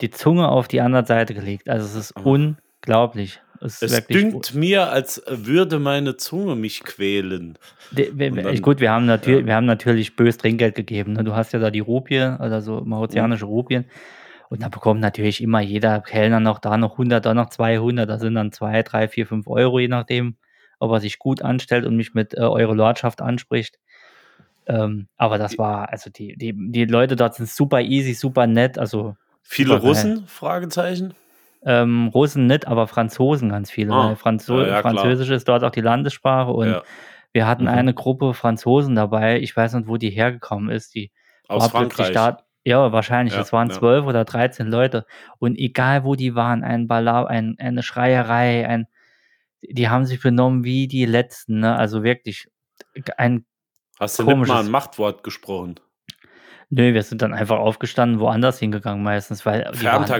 [0.00, 1.68] die Zunge auf die andere Seite gelegt.
[1.68, 2.22] Also es ist Ah.
[2.22, 3.40] unglaublich.
[3.60, 7.58] Es, es dünkt mir, als würde meine Zunge mich quälen.
[7.90, 9.46] De- wir- dann- gut, wir haben natürlich, ja.
[9.46, 11.14] wir haben natürlich bös Trinkgeld gegeben.
[11.14, 11.24] Ne?
[11.24, 13.50] Du hast ja da die Rupie, oder so mauritianische Mhm.
[13.50, 13.84] Rupien.
[14.48, 18.08] Und da bekommt natürlich immer jeder Kellner noch da noch 100, da noch 200.
[18.08, 20.36] Da sind dann 2, 3, 4, 5 Euro, je nachdem,
[20.78, 23.78] ob er sich gut anstellt und mich mit äh, Eure Lordschaft anspricht.
[24.66, 28.78] Ähm, aber das war, also die, die, die Leute dort sind super easy, super nett.
[28.78, 29.16] Also
[29.50, 29.80] Viele geil.
[29.88, 30.26] Russen?
[30.26, 31.14] Fragezeichen.
[31.64, 33.92] ähm, Russen nicht, aber Franzosen ganz viele.
[33.92, 34.80] Ah, weil Franzo ja, ja.
[34.82, 36.82] Französisch ist dort auch die Landessprache und Ja.
[37.32, 37.68] wir hatten Mhm.
[37.70, 39.40] eine Gruppe Franzosen dabei.
[39.40, 40.94] Ich weiß nicht, wo die hergekommen ist.
[40.94, 41.10] Die
[41.48, 42.12] Aus Frankreich.
[42.12, 43.34] Da, ja, wahrscheinlich.
[43.36, 45.06] Es waren zwölf oder 13 Leute.
[45.38, 48.86] Und egal, wo die waren, ein Ballab, ein, eine Schreierei, ein,
[49.62, 51.60] die haben sich benommen wie die Letzten.
[51.60, 51.74] Ne?
[51.74, 52.48] Also wirklich
[53.16, 53.46] ein
[53.98, 55.80] Hast du nicht mal ein Machtwort gesprochen?
[56.70, 59.70] Nö, wir sind dann einfach aufgestanden, woanders hingegangen meistens, weil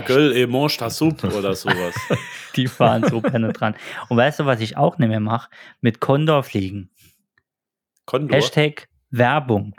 [0.01, 1.93] Göll, et mange ta soupe oder sowas.
[2.55, 3.77] die waren so penetrant.
[4.07, 5.51] Und weißt du, was ich auch nicht mehr mache?
[5.81, 6.89] Mit Condor fliegen.
[8.05, 8.35] Kondor.
[8.35, 9.75] Hashtag Werbung.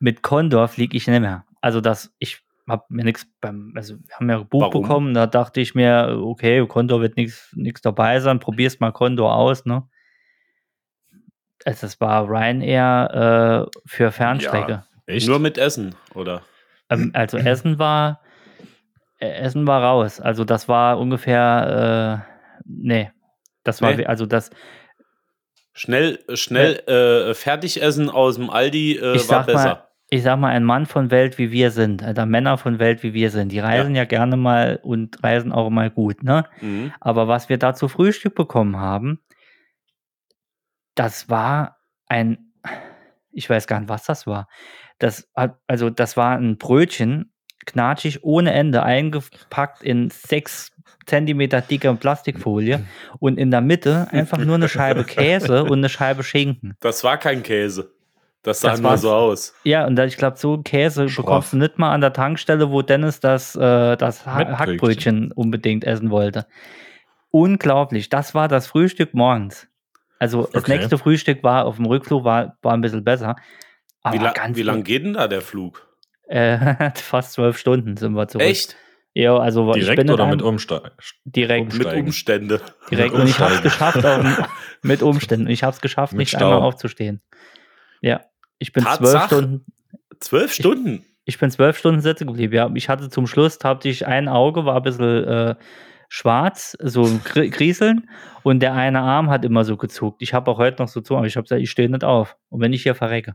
[0.00, 1.44] Mit Condor fliege ich nicht mehr.
[1.60, 4.82] Also das, ich habe mir nichts beim, also wir haben ja ein Buch Warum?
[4.82, 9.64] bekommen, da dachte ich mir, okay, Condor wird nichts dabei sein, probier's mal Condor aus,
[9.64, 9.86] ne?
[11.64, 14.84] Also das war Ryanair äh, für Fernstrecke.
[15.06, 15.28] Echt?
[15.28, 16.42] Nur mit Essen, oder?
[16.90, 18.20] Ähm, also Essen war
[19.18, 20.20] äh, Essen war raus.
[20.20, 23.10] Also das war ungefähr äh, nee.
[23.64, 24.06] Das war Nee?
[24.06, 24.50] also das
[25.76, 29.68] Schnell, schnell äh, Fertigessen aus dem Aldi äh, ich war sag besser.
[29.68, 33.02] mal, ich sag mal, ein Mann von Welt wie wir sind, also Männer von Welt
[33.02, 36.44] wie wir sind, die reisen ja, gerne mal und reisen auch mal gut, ne?
[36.60, 36.92] Mhm.
[37.00, 39.18] Aber was wir da zu Frühstück bekommen haben,
[40.94, 42.52] das war ein,
[43.34, 44.48] ich weiß gar nicht, was das war.
[44.98, 47.32] Das hat, also das war ein Brötchen,
[47.66, 50.72] knatschig ohne Ende, eingepackt in sechs
[51.06, 52.84] Zentimeter dicke Plastikfolie
[53.18, 56.76] und in der Mitte einfach nur eine Scheibe Käse und eine Scheibe Schinken.
[56.80, 57.92] Das war kein Käse.
[58.42, 59.54] Das sah Das nur so aus.
[59.64, 61.24] Ja, und da, ich glaube, so Käse Schroff.
[61.24, 64.58] bekommst du nicht mal an der Tankstelle, wo Dennis das, äh, das ha.
[64.58, 66.46] Hackbrötchen unbedingt essen wollte.
[67.30, 68.10] Unglaublich.
[68.10, 69.66] Das war das Frühstück morgens.
[70.24, 70.76] Also das Okay.
[70.78, 73.36] nächste Frühstück war auf dem Rückflug war, war ein bisschen besser.
[74.02, 75.86] Aber Wie, la wie lang geht denn da der Flug?
[76.28, 78.46] Äh, fast zwölf Stunden sind wir zurück.
[78.46, 78.76] Echt?
[79.12, 80.90] Ja, also ich Direkt oder mit Umsteigen?
[81.24, 82.06] direkt, Mit Umsteigen.
[82.06, 82.60] Umstände.
[82.90, 84.24] direkt und ich habe es geschafft auf,
[84.82, 85.46] mit Umständen.
[85.48, 86.46] Ich habe es geschafft, Mit nicht Stau.
[86.46, 87.20] einmal aufzustehen.
[88.00, 88.22] Ja,
[88.58, 89.26] ich bin zwölf Tatsache?
[89.36, 89.66] Stunden,
[90.20, 91.04] Zwölf Stunden.
[91.26, 92.54] ich bin zwölf Stunden sitzen geblieben.
[92.54, 95.54] Ja, ich hatte zum Schluss, hatte ich ein Auge, war ein bisschen äh,
[96.14, 98.08] schwarz, so ein Grieseln
[98.44, 100.22] und der eine Arm hat immer so gezuckt.
[100.22, 102.36] Ich habe auch heute noch so zu, aber ich habe gesagt, ich stehe nicht auf.
[102.50, 103.34] Und wenn ich hier verrecke.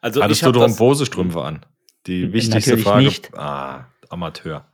[0.00, 1.66] Also Hattest ich du Thrombosestrümpfe an?
[2.06, 3.04] Die wichtigste Natürlich Frage.
[3.04, 3.36] nicht.
[3.36, 4.66] Ah, Amateur.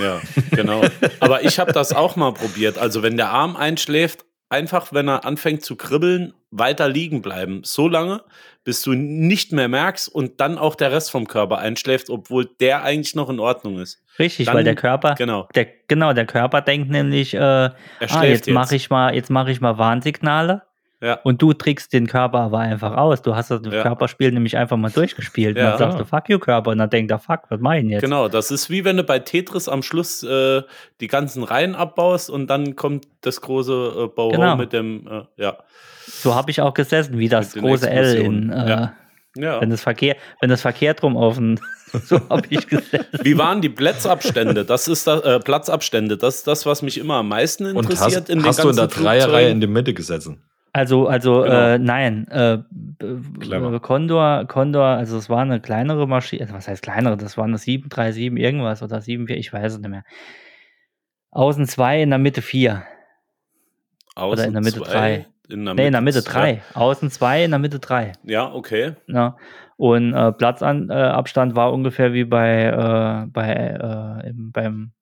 [0.00, 0.82] Ja, genau.
[1.20, 2.78] Aber ich habe das auch mal probiert.
[2.78, 7.60] Also wenn der Arm einschläft, einfach, wenn er anfängt zu kribbeln, weiter liegen bleiben.
[7.64, 8.22] So lange,
[8.64, 12.82] bis du nicht mehr merkst und dann auch der Rest vom Körper einschläft, obwohl der
[12.84, 14.02] eigentlich noch in Ordnung ist.
[14.18, 15.48] Richtig, Dann- weil der Körper, Genau.
[15.54, 17.72] der, genau, der Körper denkt nämlich, äh, ah,
[18.24, 18.48] jetzt.
[18.48, 20.62] mache ich mal, jetzt mache ich mal Warnsignale.
[21.00, 21.20] Ja.
[21.22, 23.22] Und du trickst den Körper aber einfach aus.
[23.22, 23.82] Du hast das Ja.
[23.82, 25.56] Körperspiel nämlich einfach mal durchgespielt.
[25.56, 25.70] Und Ja.
[25.70, 26.70] dann sagst du, fuck you, Körper.
[26.72, 28.02] Und dann denkt er, fuck, was mach ich denn jetzt?
[28.02, 30.62] Genau, das ist wie wenn du bei Tetris am Schluss äh,
[31.00, 34.56] die ganzen Reihen abbaust und dann kommt das große äh, Bauhaus Genau.
[34.56, 35.58] mit dem, äh, ja.
[36.06, 38.92] So habe ich auch gesessen, wie das große L in, äh, Ja.
[39.36, 39.60] ja.
[39.60, 41.60] wenn das Verkehr, wenn das verkehrt rum auf den,
[42.06, 43.06] so habe ich gesessen.
[43.22, 44.64] Wie waren die Platzabstände?
[44.64, 46.16] Das ist das, äh, Platzabstände.
[46.16, 48.68] Das ist das, was mich immer am meisten Und interessiert hast, in den hast du
[48.70, 50.42] in der ganzen Dreierreihe in die Mitte gesessen?
[50.78, 51.54] Also, also Genau.
[51.54, 52.58] äh, nein, äh,
[53.40, 53.74] Clever.
[53.74, 57.44] äh, Condor, Condor, also es war eine kleinere Maschine, also was heißt kleinere, das war
[57.46, 60.04] eine 737 irgendwas oder 74, ich weiß es nicht mehr.
[61.32, 62.84] Außen zwei, in der Mitte vier.
[64.14, 65.26] Außen in der Mitte zwei, drei.
[65.48, 66.62] In der Nee, in der Mitte drei.
[66.74, 68.12] Außen zwei, in der Mitte drei.
[68.22, 68.94] Ja, okay.
[69.08, 69.36] Ja.
[69.76, 74.92] Und äh, Platzabstand äh, war ungefähr wie bei, äh, bei äh, im, beim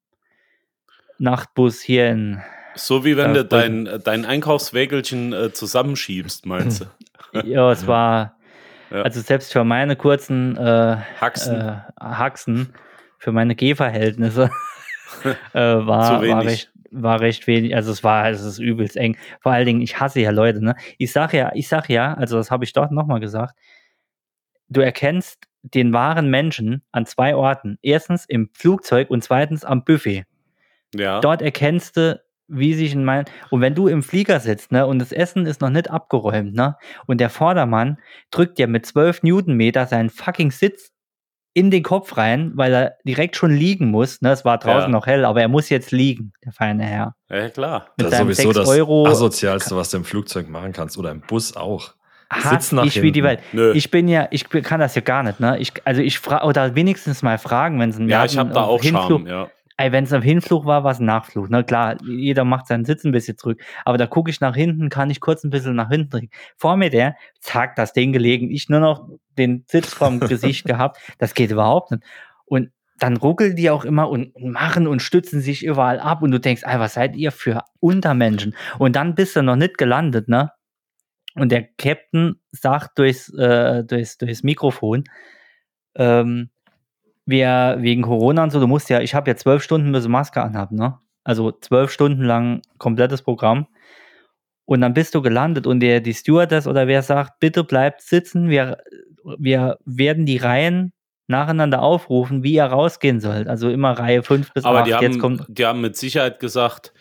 [1.19, 2.41] Nachtbus hier in.
[2.77, 6.85] So wie wenn Ja, du dein, dein Einkaufswägelchen äh, zusammenschiebst, meinst du?
[7.45, 8.37] Ja, es war.
[8.91, 9.03] Ja.
[9.03, 11.57] Also selbst für meine kurzen äh, Haxen.
[11.61, 12.73] äh, Haxen,
[13.19, 14.49] für meine Gehverhältnisse,
[15.53, 17.75] äh, war, war, recht, war recht wenig.
[17.75, 19.19] Also es war, es ist übelst eng.
[19.41, 20.77] Vor allen Dingen, ich hasse ja Leute, ne?
[20.99, 23.55] Ich sag ja, ich sag ja, also das habe ich dort nochmal gesagt,
[24.69, 27.77] du erkennst den wahren Menschen an zwei Orten.
[27.83, 30.25] Erstens im Flugzeug und zweitens am Buffet.
[30.95, 31.21] ja.
[31.21, 33.25] Dort erkennst du, wie sich in meinen.
[33.51, 36.77] Und wenn du im Flieger sitzt, ne, und das Essen ist noch nicht abgeräumt, ne,
[37.07, 37.99] und der Vordermann
[38.31, 40.91] drückt dir mit 12 Newtonmeter seinen fucking Sitz
[41.55, 44.21] in den Kopf rein, weil er direkt schon liegen muss.
[44.21, 44.89] Ne, es war draußen Ja.
[44.89, 47.15] noch hell, aber er muss jetzt liegen, der feine Herr.
[47.31, 47.87] ja, klar.
[47.97, 50.99] Mit das ist sowieso 6 das Euro asozialste, was du im Flugzeug machen kannst.
[50.99, 51.95] Oder im Bus auch.
[52.43, 53.25] Sitzen nach ich wie die hinten.
[53.29, 53.41] Welt.
[53.53, 53.73] Nö.
[53.75, 55.59] Ich bin ja, ich kann das ja gar nicht, ne?
[55.59, 58.65] Ich, also ich frage, oder wenigstens mal fragen, wenn es ein Ja, ich habe da
[58.65, 59.49] auch Charme, ja.
[59.79, 61.49] Ey, wenn es am Hinflug war, war es ein Nachflug.
[61.51, 63.63] Na klar, jeder macht seinen Sitz ein bisschen zurück.
[63.85, 66.31] Aber da gucke ich nach hinten, kann ich kurz ein bisschen nach hinten drehen.
[66.57, 68.51] Vor mir der, zack, das Ding gelegen.
[68.51, 70.99] Ich nur noch den Sitz vom Gesicht gehabt.
[71.19, 72.03] Das geht überhaupt nicht.
[72.47, 76.23] Und dann ruckeln die auch immer und und machen und stützen sich überall ab.
[76.23, 78.57] Und du denkst, ey, was seid ihr für Untermenschen?
[78.79, 80.53] Und dann bist du noch nicht gelandet, ne?
[81.35, 85.05] Und der Captain sagt durchs, äh, durchs, durchs Mikrofon,
[85.95, 86.49] ähm,
[87.27, 90.43] wir wegen Corona und so, du musst ja, ich habe ja zwölf Stunden bis Maske
[90.43, 90.99] anhaben, ne?
[91.25, 93.67] Also zwölf Stunden lang komplettes Programm.
[94.65, 98.49] Und dann bist du gelandet und der, die Stewardess oder wer sagt, bitte bleibt sitzen,
[98.49, 98.79] wir,
[99.39, 100.93] wir werden die Reihen
[101.29, 103.49] nacheinander aufrufen, wie ihr rausgehen sollt.
[103.49, 104.87] Also immer Reihe 5 bis Aber 8.
[104.87, 106.93] die Jetzt haben, kommt, die haben mit Sicherheit gesagt,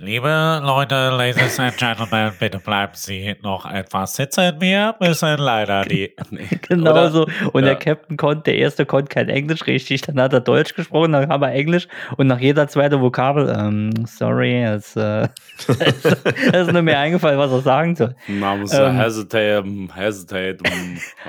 [0.00, 4.54] Liebe Leute, Ladies and Gentlemen, bitte bleiben Sie noch etwas sitzen.
[4.60, 6.14] Wir müssen leider die.
[6.68, 7.10] Genau Oder?
[7.10, 7.26] so.
[7.52, 7.70] Und Ja.
[7.70, 11.28] der Captain konnte, der erste konnte kein Englisch richtig, dann hat er Deutsch gesprochen, dann
[11.28, 15.28] kam er Englisch und nach jeder zweite Vokabel, ähm, sorry, es, äh,
[15.68, 18.14] es ist nicht mehr eingefallen, was er sagen soll.
[18.28, 18.96] man muss Ähm.
[18.96, 20.58] hesitate, hesitate.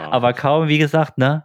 [0.10, 1.44] Aber kaum, wie gesagt, ne?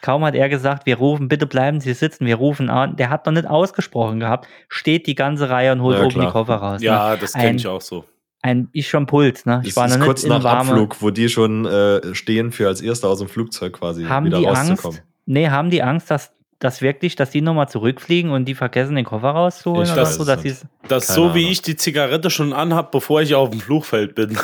[0.00, 2.96] Kaum hat er gesagt, wir rufen, bitte bleiben Sie sitzen, wir rufen an.
[2.96, 6.20] Der hat noch nicht ausgesprochen gehabt, steht die ganze Reihe und holt Ja, oben die
[6.20, 6.32] klar.
[6.32, 6.82] Koffer raus.
[6.82, 7.18] ja, ne?
[7.20, 8.04] das kenne ich auch so.
[8.40, 9.60] Ein, ich schon Puls, ne?
[9.64, 12.14] Ich Das war noch ist nicht kurz in nach warme, Abflug, wo die schon äh,
[12.14, 14.98] stehen für als Erster aus dem Flugzeug quasi haben wieder die rauszukommen.
[14.98, 16.30] Angst, nee, haben die Angst, dass,
[16.60, 20.14] dass wirklich, dass die nochmal zurückfliegen und die vergessen, den Koffer rauszuholen Ich oder weiß
[20.14, 21.50] so, dass Das ist Keine so, wie Ahnung.
[21.52, 24.38] ich die Zigarette schon anhab, bevor ich auf dem Flugfeld bin.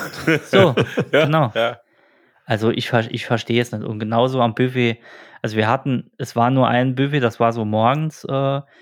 [0.50, 0.74] so,
[1.12, 1.52] ja, genau.
[1.54, 1.78] Ja.
[2.44, 3.84] Also ich, ich verstehe es nicht.
[3.84, 4.98] Und genauso am Buffet,
[5.42, 8.24] also wir hatten, es war nur ein Buffet, das war so morgens.
[8.24, 8.32] Äh,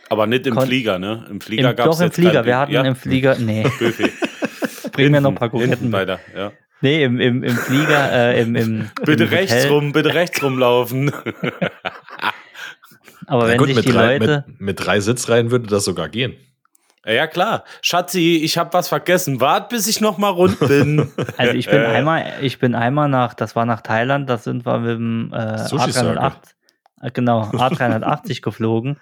[0.09, 1.25] Aber nicht im Flieger, ne?
[1.31, 2.83] Im Flieger gab es doch im jetzt Flieger, wir hatten ja?
[2.83, 4.11] im Flieger, nee, Buffet.
[4.93, 5.93] bring mir noch ein paar mit.
[5.93, 6.53] weiter, ja.
[6.81, 9.71] Nee, im, im, im Flieger, äh, im, im Bitte im rechts Hotel.
[9.71, 11.13] rum, bitte rechts rumlaufen.
[13.27, 15.85] Aber Na wenn gut, sich mit die drei, Leute, mit, mit drei Sitzreihen würde das
[15.85, 16.35] sogar gehen.
[17.07, 17.65] Ja, klar.
[17.81, 19.41] Schatzi, ich habe was vergessen.
[19.41, 21.11] Wart, bis ich noch mal rund bin.
[21.37, 21.87] also ich bin Äh.
[21.87, 25.59] einmal, ich bin einmal nach, das war nach Thailand, da sind wir mit dem äh,
[25.59, 26.19] Sushi Circle.
[26.19, 26.33] A380,
[27.03, 28.99] äh, genau, A380 geflogen.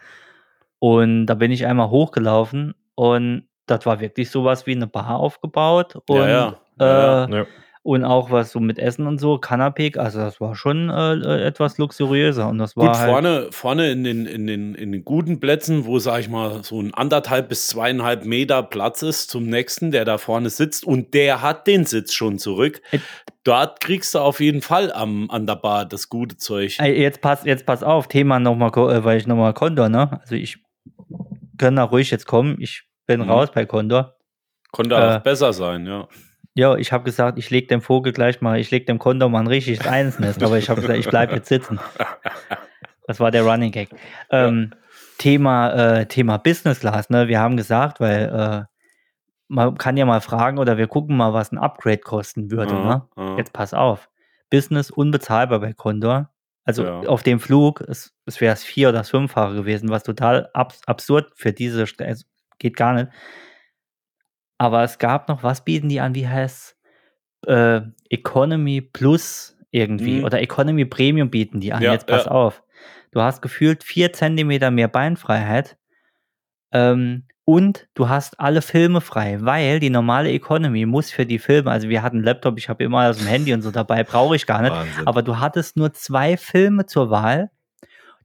[0.79, 5.97] Und da bin ich einmal hochgelaufen und das war wirklich sowas wie eine Bar aufgebaut.
[6.09, 6.57] Und, Ja, ja.
[6.81, 7.47] Ja, Äh, Ja.
[7.83, 11.45] Und auch was so mit Essen und so, Kanapé, also das war schon äh, äh,
[11.45, 12.49] etwas luxuriöser.
[12.49, 15.87] Und das war Gut, halt, vorne, vorne in, den, in, den, in den guten Plätzen,
[15.87, 20.05] wo, sag ich mal, so ein anderthalb bis zweieinhalb Meter Platz ist zum nächsten, der
[20.05, 22.83] da vorne sitzt und der hat den Sitz schon zurück.
[22.91, 22.99] Äh,
[23.43, 26.77] Dort kriegst du auf jeden Fall am, an der Bar das gute Zeug.
[26.79, 30.21] Jetzt pass, jetzt pass auf, Thema nochmal, äh, weil ich nochmal Condor, ne?
[30.21, 30.59] Also ich
[31.57, 32.57] kann da ruhig jetzt kommen.
[32.61, 33.31] Ich bin Mhm.
[33.31, 34.17] raus bei Condor.
[34.73, 36.07] Konnte äh, auch besser sein, ja.
[36.55, 39.41] Ja, ich habe gesagt, ich leg dem Vogel gleich mal, ich leg dem Condor mal
[39.41, 41.79] ein richtiges Einsnest, aber ich habe gesagt, ich bleib jetzt sitzen.
[43.07, 43.89] Das war der Running Gag.
[44.31, 44.73] Ähm,
[45.19, 47.29] Thema, äh, Thema Business Class, ne?
[47.29, 48.65] Wir haben gesagt, weil äh,
[49.49, 52.85] man kann ja mal fragen oder wir gucken mal, was ein Upgrade kosten würde, Ja,
[52.85, 53.09] ne?
[53.17, 53.37] ja.
[53.37, 54.09] Jetzt pass auf.
[54.51, 56.31] Business unbezahlbar bei Condor.
[56.65, 57.01] Also Ja.
[57.01, 60.81] auf dem Flug, es, es wäre das vier- oder das fünffache gewesen, was total abs
[60.87, 62.27] absurd für diese, St- es
[62.59, 63.09] geht gar nicht.
[64.61, 66.77] Aber es gab noch, was bieten die an, wie heißt
[67.47, 70.25] äh, Economy Plus irgendwie Mhm.
[70.25, 71.81] oder Economy Premium bieten die an.
[71.83, 72.31] Ja, Jetzt pass ja.
[72.31, 72.63] auf.
[73.11, 75.79] Du hast gefühlt vier Zentimeter mehr Beinfreiheit
[76.73, 81.71] ähm, und du hast alle Filme frei, weil die normale Economy muss für die Filme,
[81.71, 84.47] also wir hatten einen Laptop, ich habe immer das Handy und so dabei, brauche ich
[84.47, 85.07] gar nicht, Wahnsinn.
[85.07, 87.51] aber du hattest nur zwei Filme zur Wahl.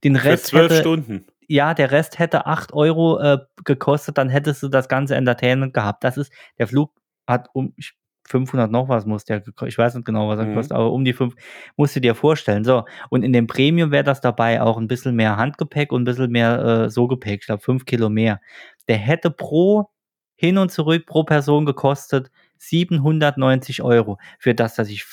[0.04, 1.24] Den Für Rest zwölf hätte, Stunden.
[1.48, 6.04] Ja, der Rest hätte 8 Euro äh, gekostet, dann hättest du das ganze Entertainment gehabt.
[6.04, 6.92] Das ist, der Flug
[7.26, 7.94] hat um ich-
[8.28, 10.54] 500 noch was muss der ich weiß nicht genau, was er Mhm.
[10.56, 11.34] kostet, aber um die 5,
[11.76, 12.64] musst du dir vorstellen.
[12.64, 16.04] So, und in dem Premium wäre das dabei auch ein bisschen mehr Handgepäck und ein
[16.06, 18.40] bisschen mehr äh, so Gepäck, ich glaube 5 Kilo mehr.
[18.88, 19.90] Der hätte pro
[20.34, 25.04] hin und zurück pro Person gekostet 790 Euro für das, dass ich,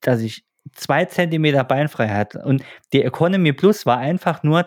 [0.00, 4.66] dass ich zwei Zentimeter Beinfreiheit und die Economy Plus war einfach nur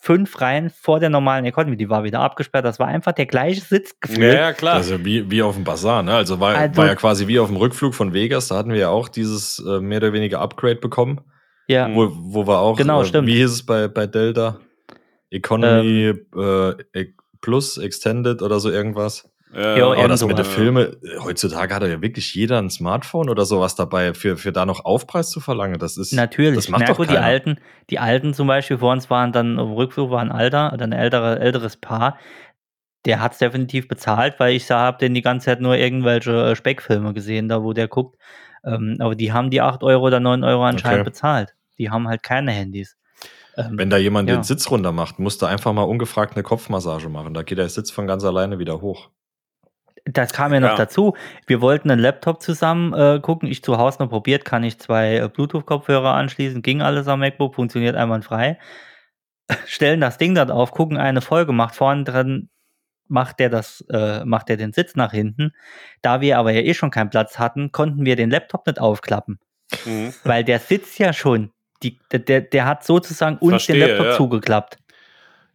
[0.00, 1.76] fünf Reihen vor der normalen Economy.
[1.76, 2.64] Die war wieder abgesperrt.
[2.64, 4.74] Das war einfach der gleiche Sitz Ja, ja, klar.
[4.74, 6.14] Also wie, wie auf dem Bazar, ne?
[6.14, 8.78] Also war, Also- war ja quasi wie auf dem Rückflug von Vegas, da hatten wir
[8.78, 11.20] ja auch dieses äh, mehr oder weniger Upgrade bekommen,
[11.66, 13.26] Ja, wo, wo wir auch, Genau, äh, stimmt.
[13.26, 14.60] wie hieß es bei, bei Delta?
[15.30, 19.30] Economy äh, e- Plus, Extended oder so irgendwas.
[19.54, 20.44] Ja, Ja, Aber das mit den.
[20.44, 24.66] Filmen, äh, heutzutage hat ja wirklich jeder ein Smartphone oder sowas dabei, für, für da
[24.66, 25.78] noch Aufpreis zu verlangen.
[25.78, 26.56] Das ist natürlich.
[26.56, 27.58] Das macht Na doch gut, die alten,
[27.90, 30.84] die alten zum Beispiel vor uns waren dann auf dem Rückflug war ein alter, oder
[30.84, 32.18] ein ältere, älteres Paar.
[33.06, 36.56] Der hat es definitiv bezahlt, weil ich habe den die ganze Zeit nur irgendwelche äh,
[36.56, 38.20] Speckfilme gesehen, da wo der guckt.
[38.64, 41.10] Ähm, aber die haben die 8 Euro oder 9 Euro anscheinend Okay.
[41.10, 41.54] bezahlt.
[41.78, 42.96] Die haben halt keine Handys.
[43.56, 44.36] Ähm, Wenn da jemand Ja.
[44.36, 47.34] den Sitz runter macht, musst du einfach mal ungefragt eine Kopfmassage machen.
[47.34, 49.10] Da geht der Sitz von ganz alleine wieder hoch.
[50.04, 50.76] Das kam ja noch Ja.
[50.76, 51.16] dazu.
[51.46, 53.48] Wir wollten einen Laptop zusammen äh, gucken.
[53.48, 57.54] Ich zu Hause noch probiert, kann ich zwei äh, Bluetooth-Kopfhörer anschließen, ging alles am MacBook,
[57.54, 58.58] funktioniert einwandfrei.
[59.66, 62.50] Stellen das Ding dort auf, gucken eine Folge, macht vorne drin,
[63.08, 65.52] macht der das, äh, macht der den Sitz nach hinten.
[66.02, 69.38] Da wir aber ja eh schon keinen Platz hatten, konnten wir den Laptop nicht aufklappen,
[69.86, 70.12] Mhm.
[70.24, 71.50] weil der sitzt ja schon.
[71.82, 74.12] Die, der- der, hat sozusagen uns Verstehe, den Laptop ja.
[74.16, 74.78] zugeklappt.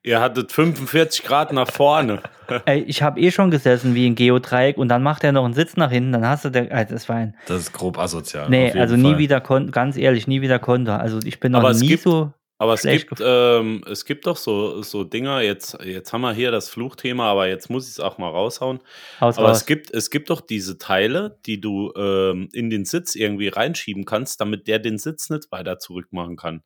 [0.06, 2.22] Ihr hattet 45 Grad nach vorne.
[2.66, 5.54] Ey, ich habe eh schon gesessen wie ein Geodreieck und dann macht er noch einen
[5.54, 8.50] Sitz nach hinten, dann hast du der, äh, das war ein, Das ist grob asozial.
[8.50, 9.18] Nee, also nie Fall.
[9.18, 11.00] wieder, kon ganz ehrlich, nie wieder Konter.
[11.00, 12.34] Also ich bin noch Aber es nie gibt- so.
[12.60, 16.50] Aber es gibt, ähm, es gibt doch so, so Dinger, jetzt, jetzt haben wir hier
[16.52, 18.80] das Fluchthema, aber jetzt muss ich es auch mal raushauen.
[19.20, 19.58] Haus Aber raus.
[19.62, 24.06] es gibt, es gibt doch diese Teile, die du ähm, in den Sitz irgendwie reinschieben
[24.06, 26.62] kannst, damit der den Sitz nicht weiter zurückmachen kann.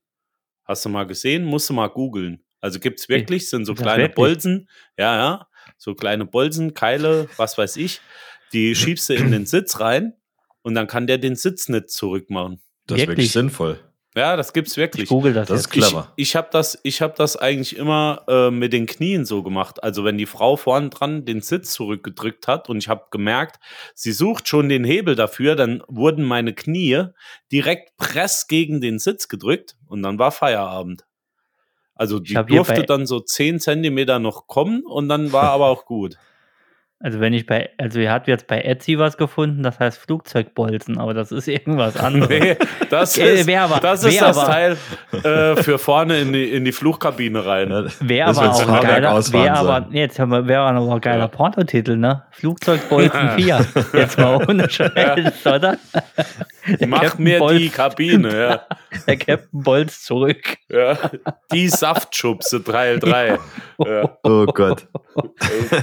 [0.65, 1.45] Hast du mal gesehen?
[1.45, 2.43] Musst du mal googeln.
[2.61, 4.15] Also gibt es wirklich, sind so kleine wirklich?
[4.15, 8.01] Bolzen, ja, ja, so kleine Bolzen, Keile, was weiß ich,
[8.53, 10.13] die schiebst du in den Sitz rein
[10.61, 12.61] und dann kann der den Sitz nicht zurückmachen.
[12.87, 13.31] Das ist wirklich Wirklich?
[13.33, 13.79] sinnvoll.
[14.15, 15.09] Ja, das gibt's ich wirklich.
[15.09, 15.65] google das, Das jetzt.
[15.67, 16.11] ist clever.
[16.15, 19.83] Ich, ich habe das, ich hab das eigentlich immer äh, mit den Knien so gemacht.
[19.83, 23.59] Also wenn die Frau vorn dran den Sitz zurückgedrückt hat und ich habe gemerkt,
[23.93, 27.03] sie sucht schon den Hebel dafür, dann wurden meine Knie
[27.51, 31.05] direkt press gegen den Sitz gedrückt und dann war Feierabend.
[31.97, 36.15] Also die durfte dann so 10 Zentimeter noch kommen und dann war aber auch gut.
[36.99, 40.97] Also wenn ich bei, also ihr habt jetzt bei Etsy was gefunden, das heißt Flugzeugbolzen,
[40.97, 42.27] aber das ist irgendwas anderes.
[42.27, 42.57] Nee,
[42.89, 44.77] das ist, wär aber- das, ist das aber- Teil
[45.23, 47.71] äh, für vorne in die, in die Flugkabine rein.
[47.71, 51.27] Aber wird's auch ein geiler, wäre aber, jetzt haben wir, wäre aber ein geiler Ja.
[51.27, 52.23] Pornotitel, ne?
[52.31, 53.65] Flugzeugbolzen 4.
[53.93, 55.77] Jetzt mal ohne Scheiß, oder?
[56.80, 58.67] Der Mach Captain mir Bolz- die Kabine, ja.
[59.08, 60.58] Der Captain Bolz zurück.
[60.69, 60.97] Ja,
[61.51, 63.38] die Saftschubse Teil 3.
[63.80, 64.17] Ja.
[64.23, 64.88] Oh Gott.
[65.15, 65.23] Oh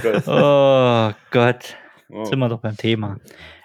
[0.01, 0.27] Gott.
[0.27, 1.75] Oh Gott.
[2.09, 2.25] Oh.
[2.25, 3.17] Sind wir doch beim Thema.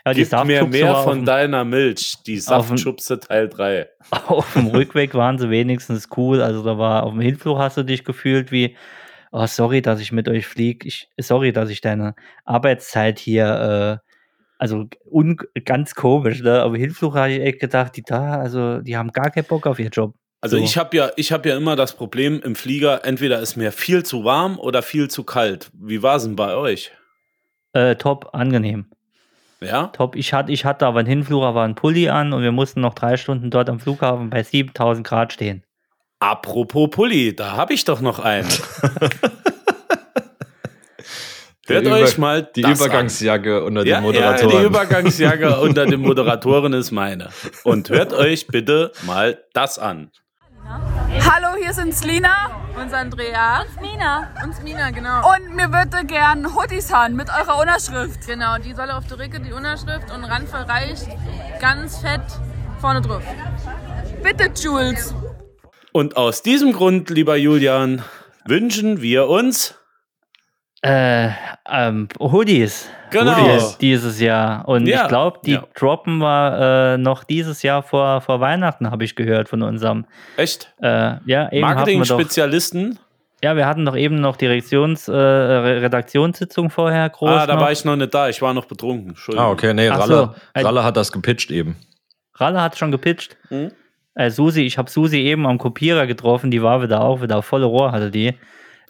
[0.07, 2.17] Ja, die Gib mir Saftschubse mehr von dem- deiner Milch.
[2.27, 3.87] Die Saftschubse Teil 3.
[4.29, 6.41] auf dem Rückweg waren sie wenigstens cool.
[6.41, 8.77] Also da war auf dem Hinflug hast du dich gefühlt wie
[9.33, 10.89] oh, sorry, dass ich mit euch fliege.
[11.19, 14.10] Sorry, dass ich deine Arbeitszeit hier, äh,
[14.61, 16.61] also un, ganz komisch, ne?
[16.61, 19.79] Aber Hinflug habe ich echt gedacht, die da, also die haben gar keinen Bock auf
[19.79, 20.15] ihren Job.
[20.43, 20.63] Also So.
[20.63, 24.05] ich habe ja, ich habe ja immer das Problem im Flieger, entweder ist mir viel
[24.05, 25.71] zu warm oder viel zu kalt.
[25.73, 26.93] Wie war es denn bei euch?
[27.73, 28.91] Äh, top, angenehm.
[29.61, 29.87] Ja?
[29.89, 30.15] Top.
[30.15, 32.95] Ich hatte, ich hatte aber einen Hinflug, aber einen Pulli an und wir mussten noch
[32.95, 35.65] drei Stunden dort am Flughafen bei 7000 Grad stehen.
[36.19, 38.49] Apropos Pulli, da habe ich doch noch einen.
[41.71, 43.87] Hört Die euch Über- mal Die das Übergangsjacke unter an.
[43.87, 44.59] Ja, den ja, Moderatoren.
[44.59, 47.29] die Übergangsjacke unter den Moderatoren ist meine.
[47.65, 50.11] Und hört euch bitte mal das an.
[50.67, 53.65] Hallo, hier sind Lina Und Andrea.
[53.81, 54.31] Mina.
[54.45, 55.23] Und Mina, genau.
[55.35, 58.27] und mir würde gern Hoodies haben mit eurer Unterschrift.
[58.27, 61.07] Genau, die soll auf der Ricke die Unterschrift und Randvoll reicht
[61.61, 62.21] ganz fett
[62.81, 63.23] vorne drauf.
[64.23, 65.15] Bitte, Jules.
[65.93, 68.03] Und aus diesem Grund, lieber Julian,
[68.47, 69.75] wünschen wir uns
[70.83, 71.29] Äh,
[71.71, 72.89] ähm, Hoodies.
[73.11, 73.37] Genau.
[73.37, 74.67] Hoodies dieses Jahr.
[74.67, 75.65] Und Ja, ich glaube, die ja.
[75.75, 80.07] droppen wir äh, noch dieses Jahr vor, vor Weihnachten, habe ich gehört von unserem.
[80.39, 82.99] echt Äh, ja, eben hatten wir doch, Marketing-Spezialisten.
[83.43, 87.29] ja, wir hatten doch eben noch Direktions, äh, Re- Redaktionssitzung vorher groß.
[87.31, 87.63] Ah, da noch.
[87.63, 88.29] war ich noch nicht da.
[88.31, 89.11] Ich war noch betrunken.
[89.11, 89.47] Entschuldigung.
[89.49, 90.63] Ah, okay, nee, Ralle, so.
[90.63, 91.77] Ralle hat das gepitcht eben.
[92.37, 93.37] Ralle hat schon gepitcht.
[93.51, 93.73] Mhm.
[94.15, 97.45] Äh, Susi, ich habe Susi eben am Kopierer getroffen, die war wieder auch wieder auf
[97.45, 98.35] volle Rohr hatte die.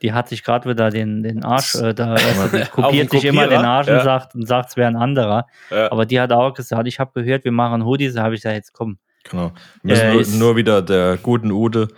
[0.02, 3.24] Die hat sich gerade wieder den, den Arsch, äh, da also die Auf kopiert sich
[3.24, 3.58] immer den?
[3.64, 3.98] Arsch Ja.
[3.98, 5.46] und sagt, und sagt, es wäre ein anderer.
[5.70, 5.90] Ja.
[5.92, 8.56] Aber die hat auch gesagt, ich habe gehört, wir machen Hoodies, da habe ich gesagt,
[8.56, 8.98] jetzt komm.
[9.30, 9.52] Genau.
[9.82, 11.88] Müssen Äh, nur, ist- nur wieder der guten Ude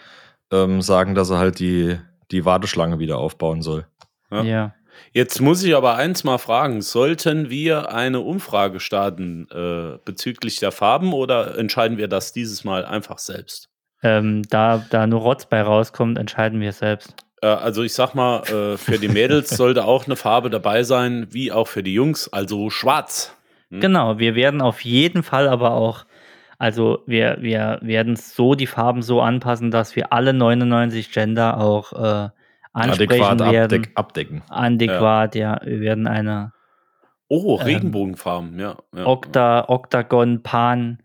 [0.52, 1.96] ähm, sagen, dass er halt die,
[2.30, 3.86] die Warteschlange wieder aufbauen soll.
[4.30, 4.42] Ja.
[4.42, 4.74] Ja.
[5.12, 10.70] Jetzt muss ich aber eins mal fragen: Sollten wir eine Umfrage starten äh, bezüglich der
[10.72, 13.68] Farben oder entscheiden wir das dieses Mal einfach selbst?
[14.02, 17.14] Ähm, da, da nur Rotz bei rauskommt, entscheiden wir selbst.
[17.42, 21.26] Äh, also, ich sag mal, äh, für die Mädels sollte auch eine Farbe dabei sein,
[21.30, 23.36] wie auch für die Jungs, also schwarz.
[23.70, 23.80] Hm?
[23.80, 26.04] Genau, wir werden auf jeden Fall aber auch,
[26.58, 31.92] also wir, wir werden so die Farben so anpassen, dass wir alle 99 Gender auch
[31.92, 32.28] äh,
[32.72, 33.80] ansprechen Adäquat werden.
[33.80, 34.42] abdeck, abdecken.
[34.48, 35.60] Adäquat, ja.
[35.64, 36.52] Wir werden eine
[37.34, 38.76] Oh, Ähm, Regenbogenfarben, ja.
[38.94, 39.06] ja.
[39.06, 41.01] Okta, Octagon, Pan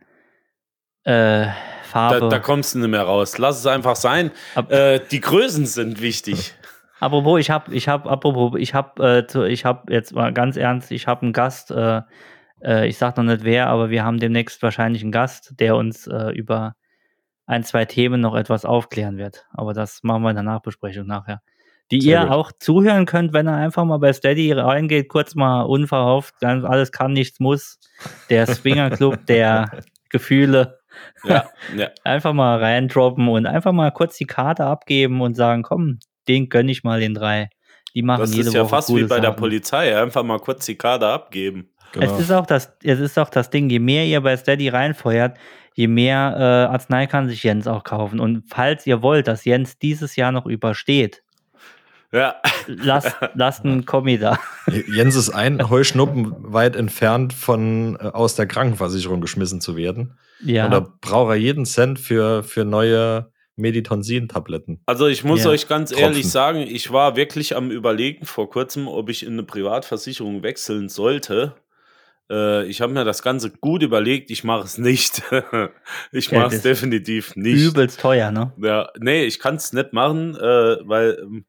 [1.08, 1.48] äh,
[1.84, 2.20] Farbe.
[2.20, 3.38] Da, da kommst du nicht mehr raus.
[3.38, 4.32] Lass es einfach sein.
[4.56, 6.54] Ab- Äh, die Größen sind wichtig.
[7.00, 10.91] Apropos, ich habe, ich habe, apropos, ich habe, äh, ich habe jetzt mal ganz ernst,
[10.91, 11.70] ich habe einen Gast.
[11.70, 12.02] Äh,
[12.63, 16.08] äh, ich sag noch nicht wer, aber wir haben demnächst wahrscheinlich einen Gast, der uns
[16.08, 16.76] äh, über
[17.46, 19.46] ein, zwei Themen noch etwas aufklären wird.
[19.54, 21.41] Aber das machen wir in der Nachbesprechung nachher.
[21.91, 22.34] Die Sehr ihr gut.
[22.36, 26.91] auch zuhören könnt, wenn ihr einfach mal bei Steady reingeht, kurz mal unverhofft, dann alles
[26.91, 27.80] kann, nichts muss.
[28.32, 29.70] Der Swinger Club der
[30.10, 30.80] Gefühle.
[31.24, 31.90] Ja, ja.
[32.04, 36.70] Einfach mal reindroppen und einfach mal kurz die Karte abgeben und sagen, komm, den gönn
[36.70, 37.50] ich mal den drei.
[37.94, 39.40] Die machen Das jede ist ja Woche fast wie bei der Sachen.
[39.40, 40.00] Polizei.
[40.00, 41.70] Einfach mal kurz die Karte abgeben.
[41.94, 42.06] Genau.
[42.06, 45.38] Es ist auch das, es ist auch das Ding, je mehr ihr bei Steady reinfeuert,
[45.74, 48.20] je mehr äh, Arznei kann sich Jens auch kaufen.
[48.20, 51.24] Und falls ihr wollt, dass Jens dieses Jahr noch übersteht,
[52.12, 52.36] Ja.
[52.67, 54.39] lasst, lasst einen Kommi da.
[54.88, 60.17] Jens ist ein Heuschnuppen weit entfernt von äh, aus der Krankenversicherung geschmissen zu werden.
[60.43, 60.65] Ja.
[60.65, 64.82] Und da braucht er jeden Cent für, für neue Meditonsin-Tabletten.
[64.86, 65.50] Also ich muss Ja.
[65.50, 66.06] euch ganz Tropfen.
[66.06, 70.89] ehrlich sagen, ich war wirklich am überlegen vor kurzem, ob ich in eine Privatversicherung wechseln
[70.89, 71.56] sollte.
[72.30, 75.24] Äh, ich habe mir das Ganze gut überlegt, ich mache es nicht.
[76.12, 77.62] ich mache es definitiv nicht.
[77.62, 78.54] Übelst teuer, ne?
[78.62, 81.46] Ja, nee, ich kann es nicht machen, äh, weil ähm,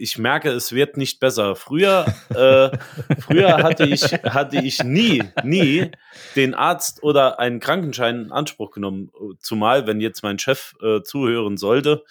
[0.00, 1.54] ich merke, es wird nicht besser.
[1.54, 2.70] Früher, äh,
[3.20, 5.90] früher hatte ich, hatte ich nie, nie
[6.36, 9.10] den Arzt oder einen Krankenschein in Anspruch genommen.
[9.40, 12.04] Zumal, wenn jetzt mein Chef äh, zuhören sollte,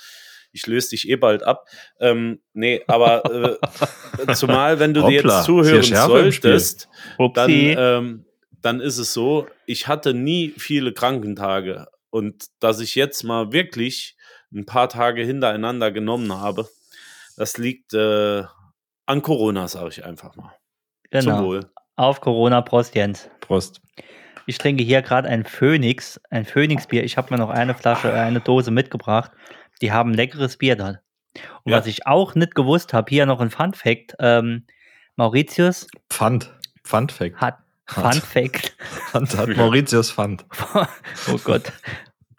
[0.52, 1.68] ich löse dich eh bald ab.
[2.00, 3.58] Ähm, nee, aber
[4.28, 6.90] äh, zumal, wenn du dir Hoppla, jetzt ist zuhören solltest,
[7.34, 8.26] dann, ähm,
[8.62, 11.88] dann ist es so, ich hatte nie viele Krankentage.
[12.12, 14.16] Und dass ich jetzt mal wirklich
[14.54, 16.68] ein paar Tage hintereinander genommen habe,
[17.40, 18.44] das liegt äh,
[19.06, 20.54] an Corona, sage ich einfach mal.
[21.12, 21.44] Zum genau.
[21.46, 21.72] Wohl.
[21.96, 23.30] Auf Corona, Prost, Jens.
[23.40, 23.82] Prost.
[24.46, 27.04] Ich trinke hier gerade ein Phoenix, ein Phoenix-Bier.
[27.04, 29.32] Ich habe mir noch eine Flasche, äh, eine Dose mitgebracht.
[29.82, 31.00] Die haben leckeres Bier dort.
[31.64, 31.78] Und Ja.
[31.78, 34.66] was ich auch nicht gewusst habe, hier noch ein Fun-Fact: ähm,
[35.16, 36.54] Mauritius Pfand.
[36.84, 37.36] Pfand-Fact.
[37.38, 38.16] hat, Hat.
[38.16, 38.76] Fun-Fact,
[39.12, 40.46] Pfand hat Mauritius Pfand.
[41.32, 41.72] oh Gott,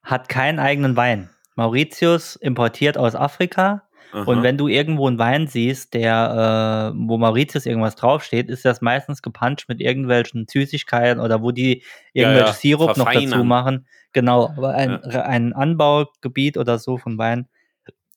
[0.02, 1.30] hat keinen eigenen Wein.
[1.54, 3.82] Mauritius importiert aus Afrika.
[4.12, 8.80] Und wenn du irgendwo einen Wein siehst, der, äh, wo Mauritius irgendwas draufsteht, ist das
[8.80, 11.82] meistens gepanscht mit irgendwelchen Süßigkeiten oder wo die
[12.12, 13.86] Ja, irgendwelche ja, Sirup noch dazu machen.
[14.12, 17.48] Genau, aber ein, ein Anbaugebiet oder so von Wein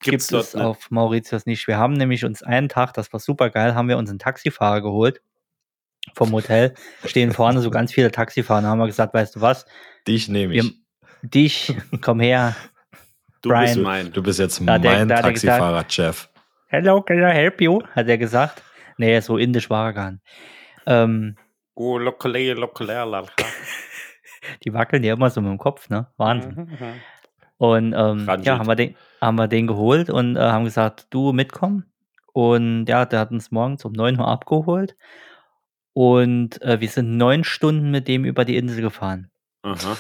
[0.04, 0.64] Gibt's gibt es nicht.
[0.64, 1.68] auf Mauritius nicht.
[1.68, 4.82] Wir haben nämlich uns einen Tag, das war super geil, haben wir uns einen Taxifahrer
[4.82, 5.22] geholt
[6.14, 6.74] vom Hotel.
[7.06, 8.62] Stehen vorne so ganz viele Taxifahrer.
[8.62, 9.66] Da haben wir gesagt, weißt du was?
[10.08, 10.80] Dich nehme Wir, ich.
[11.22, 12.56] dich, komm her.
[13.44, 13.64] Du Brian.
[13.66, 14.12] bist mein.
[14.12, 16.30] Du bist jetzt der- mein da hat er gesagt- Taxifahrer, Jeff.
[16.68, 17.82] Hello, can I help you?
[17.96, 18.64] Hat er gesagt.
[18.98, 20.24] Nee, so indisch war er gar nicht.
[20.88, 21.36] Ähm,
[21.76, 23.26] Oh, lokale, lokale, lala.
[24.64, 26.08] die wackeln ja immer so mit dem Kopf, ne?
[26.18, 26.56] Wahnsinn.
[26.56, 26.94] Mhm.
[27.58, 31.32] Und ähm, ja, haben wir, den, haben wir den geholt und äh, haben gesagt, du
[31.34, 31.86] mitkommen.
[32.34, 34.96] Und ja, der hat uns morgens um 9 Uhr abgeholt.
[35.94, 39.30] Und äh, wir sind neun Stunden mit dem über die Insel gefahren.
[39.64, 39.98] Aha.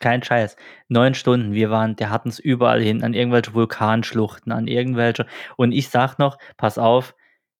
[0.00, 0.56] Kein Scheiß.
[0.88, 1.52] Neun Stunden.
[1.52, 5.26] Wir waren, der hat uns überall hin, an irgendwelche Vulkanschluchten, an irgendwelche.
[5.56, 7.14] Und ich sag noch, pass auf,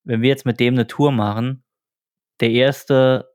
[0.04, 1.64] wenn wir jetzt mit dem eine Tour machen,
[2.40, 3.30] der erste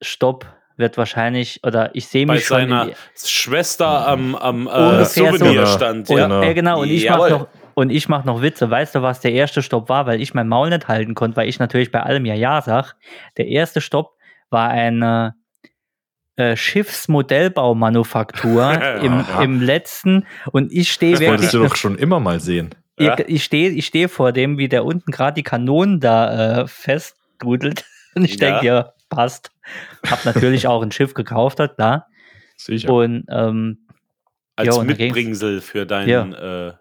[0.00, 2.60] Stopp wird wahrscheinlich, oder ich sehe Bei mich schon.
[2.62, 5.26] in seiner Schwester am, am äh, so.
[5.26, 6.08] Souvenirstand.
[6.08, 6.26] Und, Ja.
[6.28, 6.42] Genau.
[6.42, 7.30] äh, genau, und ich mach Jawohl.
[7.30, 8.70] noch und ich mach noch Witze.
[8.70, 11.48] Weißt du, was der erste Stopp war, weil ich mein Maul nicht halten konnte, weil
[11.48, 12.94] ich natürlich bei allem ja ja sag.
[13.36, 14.16] Der erste Stopp
[14.50, 15.34] war eine
[16.38, 18.72] äh, Schiffsmodellbaumanufaktur
[19.02, 19.42] im, Ja.
[19.42, 22.70] im letzten und ich stehe Das wolltest du doch schon immer mal sehen.
[22.96, 26.66] Ich, ich stehe ich steh vor dem, wie der unten gerade die Kanonen da äh,
[26.66, 27.84] festdudelt
[28.14, 29.50] und ich denke, ja, passt.
[30.08, 32.06] Hab natürlich auch ein Schiff gekauft, hat klar.
[32.56, 32.92] Sicher.
[32.92, 33.86] Und ähm,
[34.56, 36.72] Als da ging's- Mitbringsel für deinen, äh,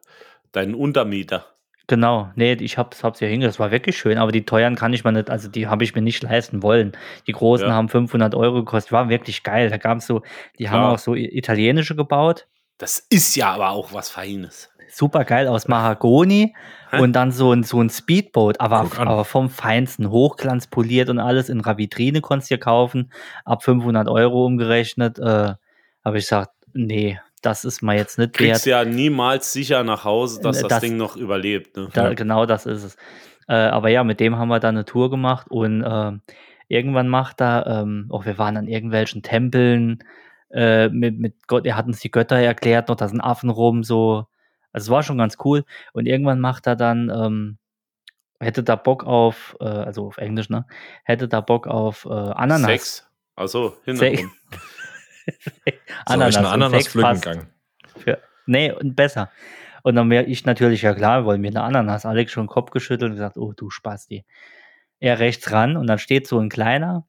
[0.53, 1.45] deinen Untermieter.
[1.89, 4.91] Genau, nee, ich hab's, hab's ja hingelegt, das war wirklich schön, aber die teuren kann
[4.91, 6.91] ich mir nicht, also die habe ich mir nicht leisten wollen.
[7.27, 7.73] Die großen Ja.
[7.73, 9.69] haben 500 Euro gekostet, war wirklich geil.
[9.69, 10.21] Da gab's so,
[10.59, 10.93] die haben Klar.
[10.93, 12.45] auch so italienische gebaut,
[12.77, 14.69] Das ist ja aber auch was Feines.
[14.89, 16.53] super geil aus Mahagoni
[16.91, 16.99] Hä?
[17.01, 21.61] und dann so ein, so ein Speedboat, aber, aber vom Feinsten, hochglanzpoliert und alles in
[21.63, 23.11] einer Vitrine konntest du dir kaufen,
[23.45, 25.53] ab 500 Euro umgerechnet, äh,
[26.03, 28.52] habe ich gesagt, nee, das ist mal jetzt nicht wert.
[28.52, 31.78] Kriegst ja niemals sicher nach Hause, dass Äh, das, das- Ding noch überlebt.
[31.78, 31.88] Ne?
[31.93, 32.14] Da.
[32.14, 32.95] Genau das ist es.
[33.48, 36.22] Äh, aber ja, mit dem haben wir dann eine Tour gemacht und ähm,
[36.68, 40.04] irgendwann macht er, ähm, auch wir waren an irgendwelchen Tempeln
[40.52, 43.84] äh, mit, mit Gott, er hat uns die Götter erklärt, noch da sind Affen rum,
[43.84, 44.26] so.
[44.74, 45.64] Also es war schon ganz cool.
[45.93, 47.58] Und irgendwann macht er dann, ähm,
[48.39, 50.66] hätte da Bock auf, äh, also auf Englisch, ne?
[51.06, 52.66] Hätte da Bock auf äh, Ananas.
[52.70, 53.08] Sex.
[53.38, 54.24] Achso, Sex.
[55.28, 55.73] ich
[56.05, 57.47] eine und Ananas pflücken gegangen?
[57.97, 59.30] Für, nee, und besser.
[59.84, 62.05] Und dann wäre ich natürlich, ja klar, wollen wir eine Ananas.
[62.05, 64.25] Alex schon den Kopf geschüttelt und gesagt, oh du Spasti.
[64.99, 67.05] Er rechts ran und dann steht so ein kleiner,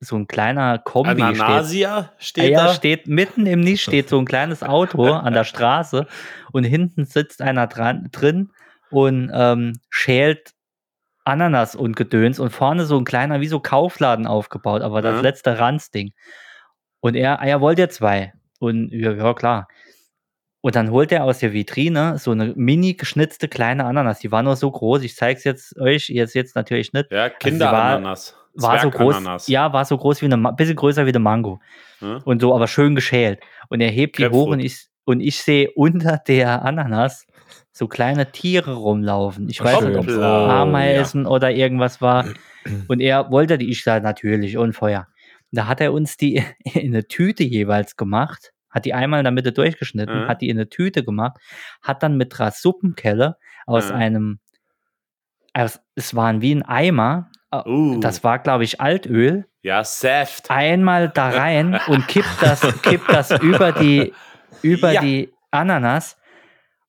[0.00, 1.12] so ein kleiner Kombi.
[1.12, 2.74] Steht, Ananasia steht ja, da.
[2.74, 6.06] steht mitten im Nisch steht so ein kleines Auto an der Straße
[6.52, 8.50] und hinten sitzt einer dran, drin
[8.90, 10.52] und ähm, schält
[11.24, 15.20] Ananas und Gedöns und vorne so ein kleiner, wie so Kaufladen aufgebaut, aber das Ja.
[15.20, 16.12] letzte Ranzding.
[17.02, 18.32] Und er, ah, er wollte ja zwei.
[18.60, 19.66] Und ja, ja, klar.
[20.60, 24.20] Und dann holt er aus der Vitrine so eine mini geschnitzte kleine Ananas.
[24.20, 25.02] Die war nur so groß.
[25.02, 27.10] Ich zeig's jetzt euch jetzt, jetzt natürlich nicht.
[27.10, 28.36] Ja, Also Kinderananas.
[28.54, 29.48] War so groß.
[29.48, 31.60] Ja, war so groß wie eine, bisschen größer wie eine Mango
[32.00, 32.18] Ja.
[32.24, 33.40] und so, aber schön geschält.
[33.68, 37.26] Und er hebt die hoch und ich, und ich sehe unter der Ananas
[37.72, 39.48] so kleine Tiere rumlaufen.
[39.48, 40.18] Ich weiß nicht, ob es.
[40.18, 42.26] Ameisen oder irgendwas war.
[42.86, 45.08] Und er wollte die, ich sage natürlich, und Feuer.
[45.52, 46.42] Da hat er uns die
[46.74, 50.28] in eine Tüte jeweils gemacht, hat die einmal in der Mitte durchgeschnitten, Mhm.
[50.28, 51.36] hat die in eine Tüte gemacht,
[51.82, 53.36] hat dann mit einer Suppenkelle
[53.66, 53.94] aus Mhm.
[53.96, 54.38] einem,
[55.54, 60.50] aus, es waren wie ein Eimer, äh, Uh, das war, glaube ich, Altöl, ja, Saft.
[60.50, 64.12] einmal da rein und kippt das, kippt das über die,
[64.62, 65.00] über Ja.
[65.02, 66.16] die Ananas.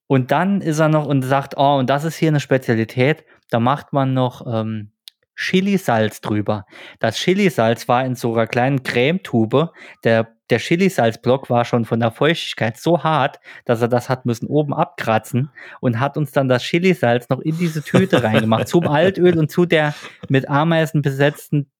[0.06, 3.24] Und dann ist er noch und sagt, oh, und das ist hier eine Spezialität.
[3.50, 4.90] Da macht man noch ähm,
[5.36, 6.66] Chilisalz drüber.
[7.00, 9.70] Das Chilisalz war in so einer kleinen Cremetube.
[10.04, 14.46] Der, der Chilisalzblock war schon von der Feuchtigkeit so hart, dass er das hat müssen
[14.46, 18.68] oben abkratzen und hat uns dann das Chilisalz noch in diese Tüte reingemacht.
[18.68, 19.94] Zum Altöl und zu der
[20.28, 21.70] mit Ameisen besetzten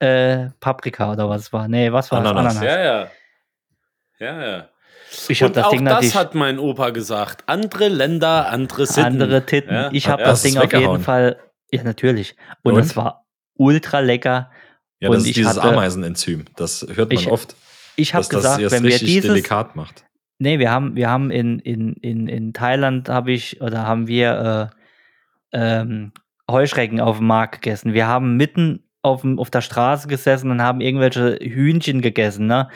[0.00, 1.68] äh, Paprika oder was es war.
[1.68, 2.54] Nee, was war Ananas.
[2.54, 2.62] das?
[2.64, 3.08] Ja, ja.
[4.20, 4.68] Ja, ja.
[5.28, 7.44] Ich habe Und das auch Ding das natürlich hat mein Opa gesagt.
[7.46, 9.04] Andere Länder, andere Sitten.
[9.04, 9.72] andere Titten.
[9.74, 9.88] Ja.
[9.92, 11.00] Ich habe Ja, das Ding auf jeden?
[11.00, 11.36] Fall,
[11.72, 12.34] ja natürlich.
[12.62, 12.80] Und, Und?
[12.80, 14.50] es war ultra lecker.
[15.00, 16.44] Ja, Und das ist dieses hatte- Ameisenenzym.
[16.56, 17.54] Das hört man Ich- oft.
[17.96, 20.04] Ich habe das gesagt, erst wenn wir dieses, delikat macht.
[20.38, 24.70] nee, wir haben, wir haben in, in, in, in Thailand habe ich oder haben wir
[25.52, 26.12] äh, ähm,
[26.48, 27.92] Heuschrecken auf dem Markt gegessen.
[27.94, 32.68] Wir haben mitten auf, dem, auf der Straße gesessen und haben irgendwelche Hühnchen gegessen, ne?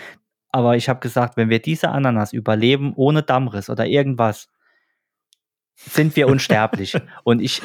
[0.50, 4.48] Aber ich habe gesagt, wenn wir diese Ananas überleben ohne Dammriss oder irgendwas,
[5.76, 6.96] sind wir unsterblich.
[7.24, 7.62] und ich,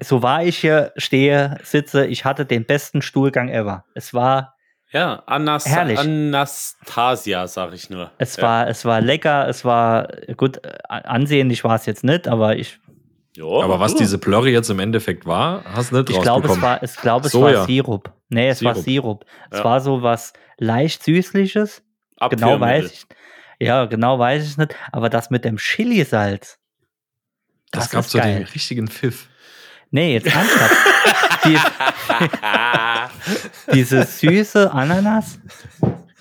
[0.00, 3.84] so war ich hier stehe, sitze, ich hatte den besten Stuhlgang ever.
[3.94, 4.56] Es war
[4.90, 5.98] Ja, Anas Herrlich.
[5.98, 8.10] Anastasia, sag ich nur.
[8.18, 8.42] Es ja.
[8.42, 12.78] war, es war lecker, es war gut, ansehnlich war es jetzt nicht, aber ich,
[13.34, 14.00] Jo, Aber was du.
[14.00, 17.26] diese Plörre jetzt im Endeffekt war, hast du nicht ich glaube, es war, ich glaube,
[17.26, 17.60] es Soja.
[17.60, 18.12] war Sirup.
[18.28, 19.24] Nee, es war Sirup.
[19.24, 19.24] Sirup.
[19.50, 19.64] Es Ja.
[19.64, 21.82] war so was leicht süßliches.
[22.28, 23.06] Genau weiß ich.
[23.58, 24.74] Ja, genau weiß ich nicht.
[24.92, 26.58] Aber das mit dem Chilisalz.
[27.70, 28.48] das Das, gab ist so den geil.
[28.54, 29.28] richtigen Pfiff.
[29.92, 30.76] Nee, jetzt ernsthaft.
[31.44, 31.56] Die,
[33.74, 35.38] diese süße Ananas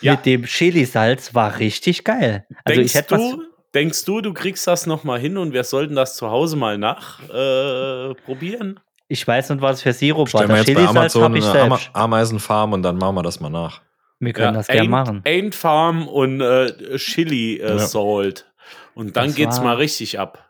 [0.02, 0.14] Ja.
[0.14, 2.46] mit dem Chilisalz war richtig geil.
[2.64, 3.22] Also denkst, ich hätte was.
[3.32, 3.44] du,
[3.74, 8.78] denkst du, du kriegst das nochmal hin und wir sollten das zu Hause mal nachprobieren?
[8.78, 8.82] Äh?
[9.08, 10.48] Ich weiß nicht, was für Sirup war.
[10.48, 11.90] Das Chilisalz habe ich eine selbst.
[11.94, 13.82] Ameisenfarm und dann machen wir das mal nach.
[14.20, 15.22] Wir können das gerne machen.
[15.26, 17.80] Ain't Farm und äh, Chili äh, Ja.
[17.80, 18.46] Salt.
[18.94, 20.48] Und dann Das geht's mal richtig ab.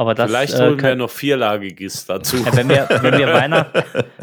[0.00, 2.38] Aber das Vielleicht äh, holen wir können, noch vierlagiges dazu.
[2.38, 3.70] Ja, wenn, wir, wenn, wir Weihnacht,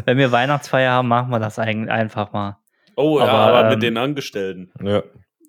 [0.05, 2.57] wenn wir Weihnachtsfeier haben, machen wir das eigentlich einfach mal.
[2.95, 4.71] oh, ja, aber, aber ähm, mit den Angestellten.
[4.81, 5.03] Ja.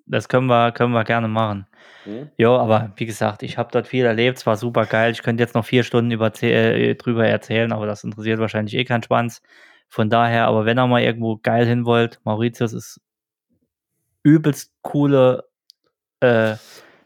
[0.04, 1.66] Das können wir, können wir gerne machen.
[2.04, 2.28] Hm?
[2.36, 5.12] Ja, aber wie gesagt, ich habe dort viel erlebt, es war super geil.
[5.12, 8.84] Ich könnte jetzt noch vier Stunden über, äh, drüber erzählen, aber das interessiert wahrscheinlich eh
[8.84, 9.40] keinen Schwanz.
[9.88, 13.00] Von daher, aber wenn ihr mal irgendwo geil hin wollt, Mauritius ist
[14.22, 15.44] übelst coole
[16.20, 16.56] äh,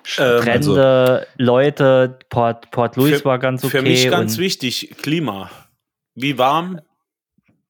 [0.04, 3.70] Strände, Leute, Port, Port Louis Ähm, Für- war ganz okay.
[3.78, 5.50] Für mich ganz wichtig, Klima.
[6.14, 6.80] Wie warm?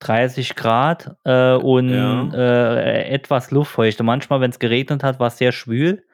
[0.00, 2.28] 30 Grad äh, und Ja.
[2.34, 4.02] äh, etwas Luftfeuchte.
[4.02, 6.04] Manchmal, wenn es geregnet hat, war es sehr schwül.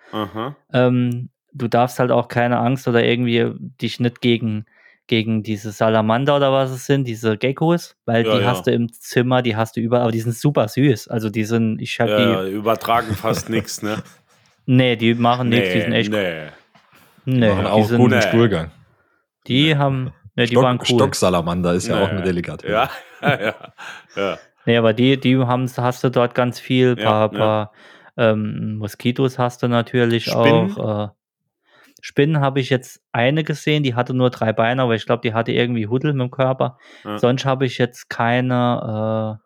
[0.73, 3.51] Ähm, du darfst halt auch keine Angst oder irgendwie
[3.81, 4.67] dich nicht gegen,
[5.07, 8.47] gegen diese Salamander oder was es sind, diese Geckos, weil Ja, die ja.
[8.47, 11.09] hast du im Zimmer, die hast du überall, aber die sind super süß.
[11.09, 14.03] Also die sind, ich habe Ja, übertragen fast nichts, ne?
[14.69, 16.47] Die, nee, die machen nichts, die sind echt, nee.
[17.25, 18.23] nee, Machen die, auch sind, guten nee.
[18.23, 18.71] Stuhlgang.
[19.47, 20.87] die haben, nee, die waren cool.
[20.87, 22.03] Stocksalamander ist ja Nee.
[22.05, 22.73] auch eine Delikatesse.
[23.21, 23.55] Ja, ja,
[24.15, 24.39] ja.
[24.65, 27.73] Nee, aber die, die haben, hast du dort ganz viel, Ja, paar, paar
[28.17, 30.77] ähm, Moskitos hast du natürlich Spinnen?
[30.79, 31.07] auch.
[31.07, 31.09] Äh,
[32.01, 35.35] Spinnen habe ich jetzt eine gesehen, die hatte nur drei Beine, aber ich glaube, die
[35.35, 36.79] hatte irgendwie Huddel mit dem Körper.
[37.05, 37.19] Ja.
[37.19, 39.41] Sonst habe ich jetzt keine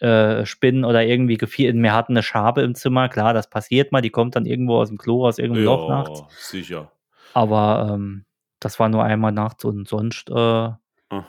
[0.00, 1.72] äh, Spinnen oder irgendwie gefiel.
[1.74, 4.88] Mir hatten eine Schabe im Zimmer, klar, das passiert mal, die kommt dann irgendwo aus
[4.88, 6.22] dem Klo, aus irgendeinem Loch nachts.
[6.50, 6.90] sicher.
[7.34, 8.24] Aber ähm,
[8.60, 10.68] das war nur einmal nachts und sonst äh,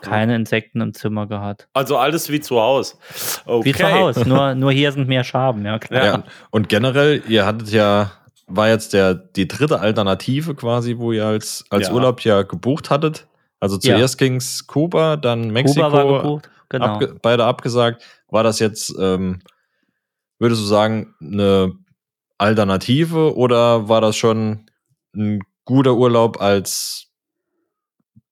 [0.02, 1.68] keine Insekten im Zimmer gehabt.
[1.72, 2.96] Also alles wie zu Hause.
[3.46, 3.64] Okay.
[3.68, 6.04] Wie zu Hause, nur, nur hier sind mehr Schaben, ja klar.
[6.04, 6.22] Ja.
[6.50, 8.12] Und generell, ihr hattet ja,
[8.46, 11.94] war jetzt der, die dritte Alternative quasi, wo ihr als, als Ja.
[11.94, 13.26] Urlaub ja gebucht hattet.
[13.60, 13.96] Also Ja.
[13.96, 16.86] zuerst ging's Kuba, dann Mexiko, Kuba war gebucht, genau.
[16.86, 18.02] abge beide abgesagt.
[18.28, 19.40] War das jetzt, ähm,
[20.38, 21.72] würdest du sagen, eine
[22.38, 24.66] Alternative oder war das schon
[25.14, 27.10] ein guter Urlaub als,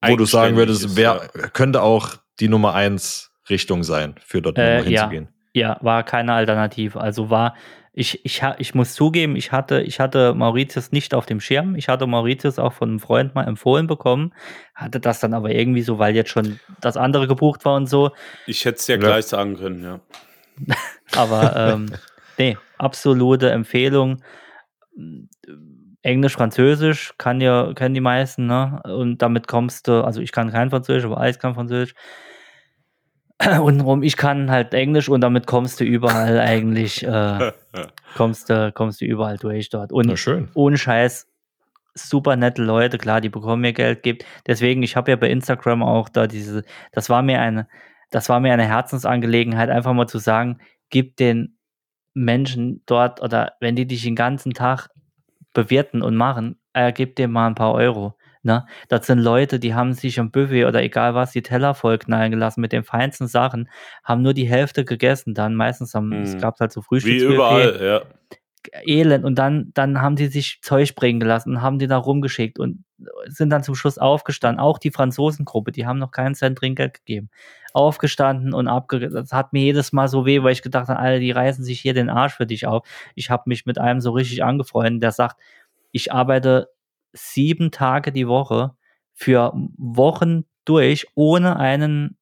[0.07, 4.77] wo du sagen würdest, wer könnte auch die Nummer eins Richtung sein, für dort Äh,
[4.79, 5.01] nochmal ja.
[5.03, 5.29] hinzugehen?
[5.55, 7.01] Ja, war keine Alternative.
[7.01, 7.55] Also war,
[7.99, 11.75] ich, ich, ich muss zugeben, ich hatte, ich hatte Mauritius nicht auf dem Schirm.
[11.75, 14.33] Ich hatte Mauritius auch von einem Freund mal empfohlen bekommen,
[14.75, 18.13] hatte das dann aber irgendwie so, weil jetzt schon das andere gebucht war und so.
[18.47, 18.99] Ich hätte es dir Ja.
[19.01, 20.01] gleich sagen können, ja.
[21.17, 21.93] Aber ähm,
[22.39, 24.23] nee, absolute Empfehlung.
[26.03, 28.81] Englisch, Französisch kann ja, kennen die meisten, ne?
[28.85, 31.95] Und damit kommst du, also ich kann kein Französisch, aber Alex kann Französisch.
[33.63, 37.53] Untenrum, ich kann halt Englisch und damit kommst du überall eigentlich, äh,
[38.17, 39.93] kommst du, kommst du überall durch dort.
[39.93, 40.49] Und Na schön.
[40.55, 41.29] ohne Scheiß,
[41.95, 44.25] super nette Leute, klar, die bekommen mir Geld, gibt.
[44.47, 47.69] Deswegen, ich habe ja bei Instagram auch da diese, das war mir eine,
[48.11, 50.59] das war mir eine Herzensangelegenheit, einfach mal zu sagen,
[50.91, 51.59] gib den
[52.15, 54.89] Menschen dort oder wenn die dich den ganzen Tag
[55.55, 58.15] bewirten und machen, äh, gib dir mal ein paar Euro.
[58.49, 58.65] Ne?
[58.89, 62.63] Das sind Leute, die haben sich am Buffet oder egal was, die Teller vollknallen gelassen
[62.63, 63.69] mit den feinsten Sachen,
[64.03, 65.55] haben nur die Hälfte gegessen dann.
[65.55, 66.39] Meistens haben, es Mhm.
[66.41, 67.35] gab halt so Wie Frühstücksbuffet.
[67.35, 68.03] überall, ja.
[68.87, 72.59] Elend und dann, dann haben die sich Zeug bringen gelassen und haben die da rumgeschickt
[72.59, 72.85] und
[73.27, 74.61] sind dann zum Schluss aufgestanden.
[74.61, 77.29] Auch die Franzosengruppe, die haben noch keinen Cent Trinkgeld gegeben.
[77.75, 79.11] Aufgestanden und abge...
[79.11, 81.81] Das hat mir jedes Mal so weh, weil ich gedacht habe, Alter, die reißen sich
[81.81, 82.87] hier den Arsch für dich auf.
[83.15, 85.37] Ich habe mich mit einem so richtig angefreundet, der sagt,
[85.93, 86.69] ich arbeite
[87.13, 88.77] sieben Tage die Woche
[89.15, 92.19] für Wochen durch, ohne einen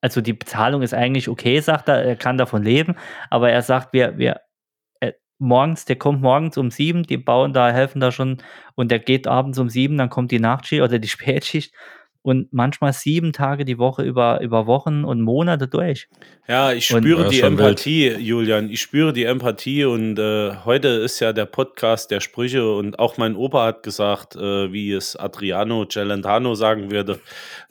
[0.00, 2.96] also die Bezahlung ist eigentlich okay, sagt er, er kann davon leben,
[3.28, 4.40] aber er sagt, wir, wir,
[5.00, 8.38] äh, morgens, der kommt morgens um sieben, die bauen da, helfen da schon
[8.74, 11.74] und der geht abends um sieben, dann kommt die Nachtschicht oder die Spätschicht
[12.22, 16.08] und manchmal sieben Tage die Woche über, über Wochen und Monate durch.
[16.46, 17.68] Ja, ich Und- spüre Ja, die schon wild.
[17.68, 18.68] Empathie, Julian.
[18.70, 23.16] Ich spüre die Empathie und äh, heute ist ja der Podcast der Sprüche und auch
[23.16, 27.20] mein Opa hat gesagt, äh, wie es Adriano Celentano sagen würde,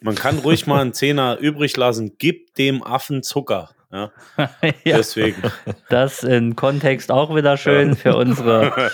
[0.02, 3.70] man kann ruhig mal einen Zehner übrig lassen, gib dem Affen Zucker.
[3.92, 4.12] Ja,
[4.84, 5.42] ja, deswegen.
[5.90, 8.72] das in Kontext auch wieder schön für unsere.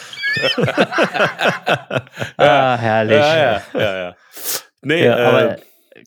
[2.37, 3.17] ah, herrlich.
[3.17, 4.15] Ja, ja, ja, ja.
[4.85, 5.55] Nee, Ja, äh, aber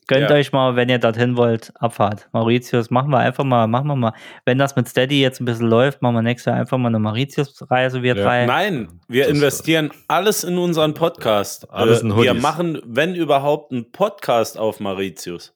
[0.07, 0.35] gönnt ja.
[0.35, 2.29] euch mal, wenn ihr dorthin wollt, Abfahrt.
[2.31, 4.13] Mauritius, machen wir einfach mal, machen wir mal.
[4.45, 6.99] Wenn das mit Steady jetzt ein bisschen läuft, machen wir nächstes Jahr einfach mal eine
[6.99, 8.23] Mauritius-Reise, wir Ja.
[8.23, 8.45] drei.
[8.45, 11.69] Nein, wir Das- investieren alles in unseren Podcast.
[11.71, 15.53] Alles Äh, in wir machen, wenn überhaupt, einen Podcast auf Mauritius.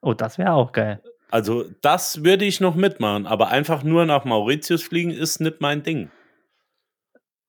[0.00, 1.00] Oh, das wäre auch geil.
[1.30, 5.82] Also, das würde ich noch mitmachen, aber einfach nur nach Mauritius fliegen ist nicht mein
[5.82, 6.10] Ding.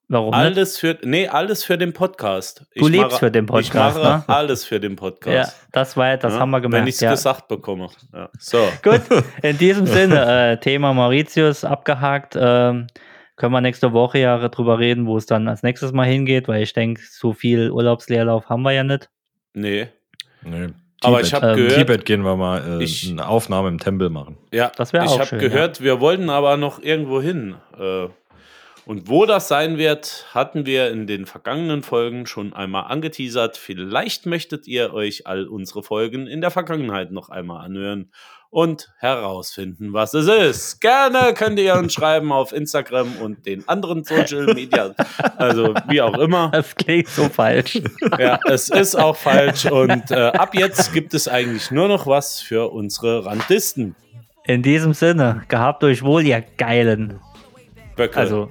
[0.07, 0.37] Warum nicht?
[0.37, 2.65] Alles für, nee, alles für den Podcast.
[2.75, 4.23] Du lebst für den Ich Podcast, mache ne?
[4.27, 5.67] alles für den Ja, Podcast.
[5.71, 6.83] das war, das Ja, haben wir gemerkt.
[6.83, 7.11] Wenn ich es ja.
[7.11, 7.89] gesagt bekomme.
[8.13, 8.29] Ja.
[8.39, 8.59] So.
[8.83, 9.01] Gut,
[9.41, 12.35] in diesem Sinne, äh, Thema Mauritius abgehakt.
[12.39, 12.87] Ähm,
[13.35, 16.61] können wir nächste Woche ja drüber reden, wo es dann als nächstes mal hingeht, weil
[16.61, 19.09] ich denke, so viel Urlaubsleerlauf haben wir ja nicht.
[19.53, 19.87] Nee.
[20.43, 20.67] Nee.
[21.01, 21.25] Aber Tibet.
[21.27, 24.37] ich habe Ähm, gehört, Tibet gehen wir mal äh, Ich- eine Aufnahme im Tempel machen.
[24.53, 27.55] Ja, Das wär ich auch habe schön, gehört, wir wollten aber noch irgendwo hin.
[27.77, 28.07] Äh,
[28.85, 33.57] und wo das sein wird, hatten wir in den vergangenen Folgen schon einmal angeteasert.
[33.57, 38.11] Vielleicht möchtet ihr euch all unsere Folgen in der Vergangenheit noch einmal anhören
[38.51, 40.79] und herausfinden, was es ist.
[40.79, 44.93] Gerne könnt ihr uns schreiben auf Instagram und den anderen Social Media,
[45.37, 46.51] also wie auch immer.
[46.53, 47.81] Das klingt so falsch.
[48.17, 52.39] Ja, es ist auch falsch und äh, ab jetzt gibt es eigentlich nur noch was
[52.39, 53.95] für unsere Randisten.
[54.45, 57.19] In diesem Sinne, gehabt euch wohl, ihr Geilen.
[57.95, 58.17] Böcke.
[58.17, 58.49] Also,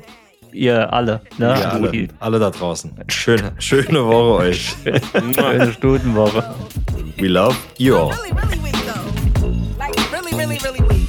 [0.54, 1.20] ihr alle.
[1.38, 1.46] Ne?
[1.46, 2.92] Ja, alle, Die alle da draußen.
[3.08, 4.76] Schöne, schöne Woche euch.
[5.34, 6.54] schöne Stutenwoche.
[7.18, 8.10] We love you all.
[8.12, 9.04] Really, really weak though.
[9.78, 11.08] Like really, really, really weak.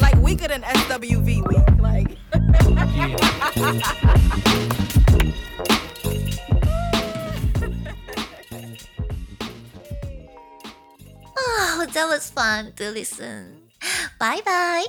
[0.00, 1.80] Like weaker than SWV weak.
[1.80, 2.16] Like.
[11.36, 13.62] Oh, that was fun to listen.
[14.18, 14.84] Bye bye.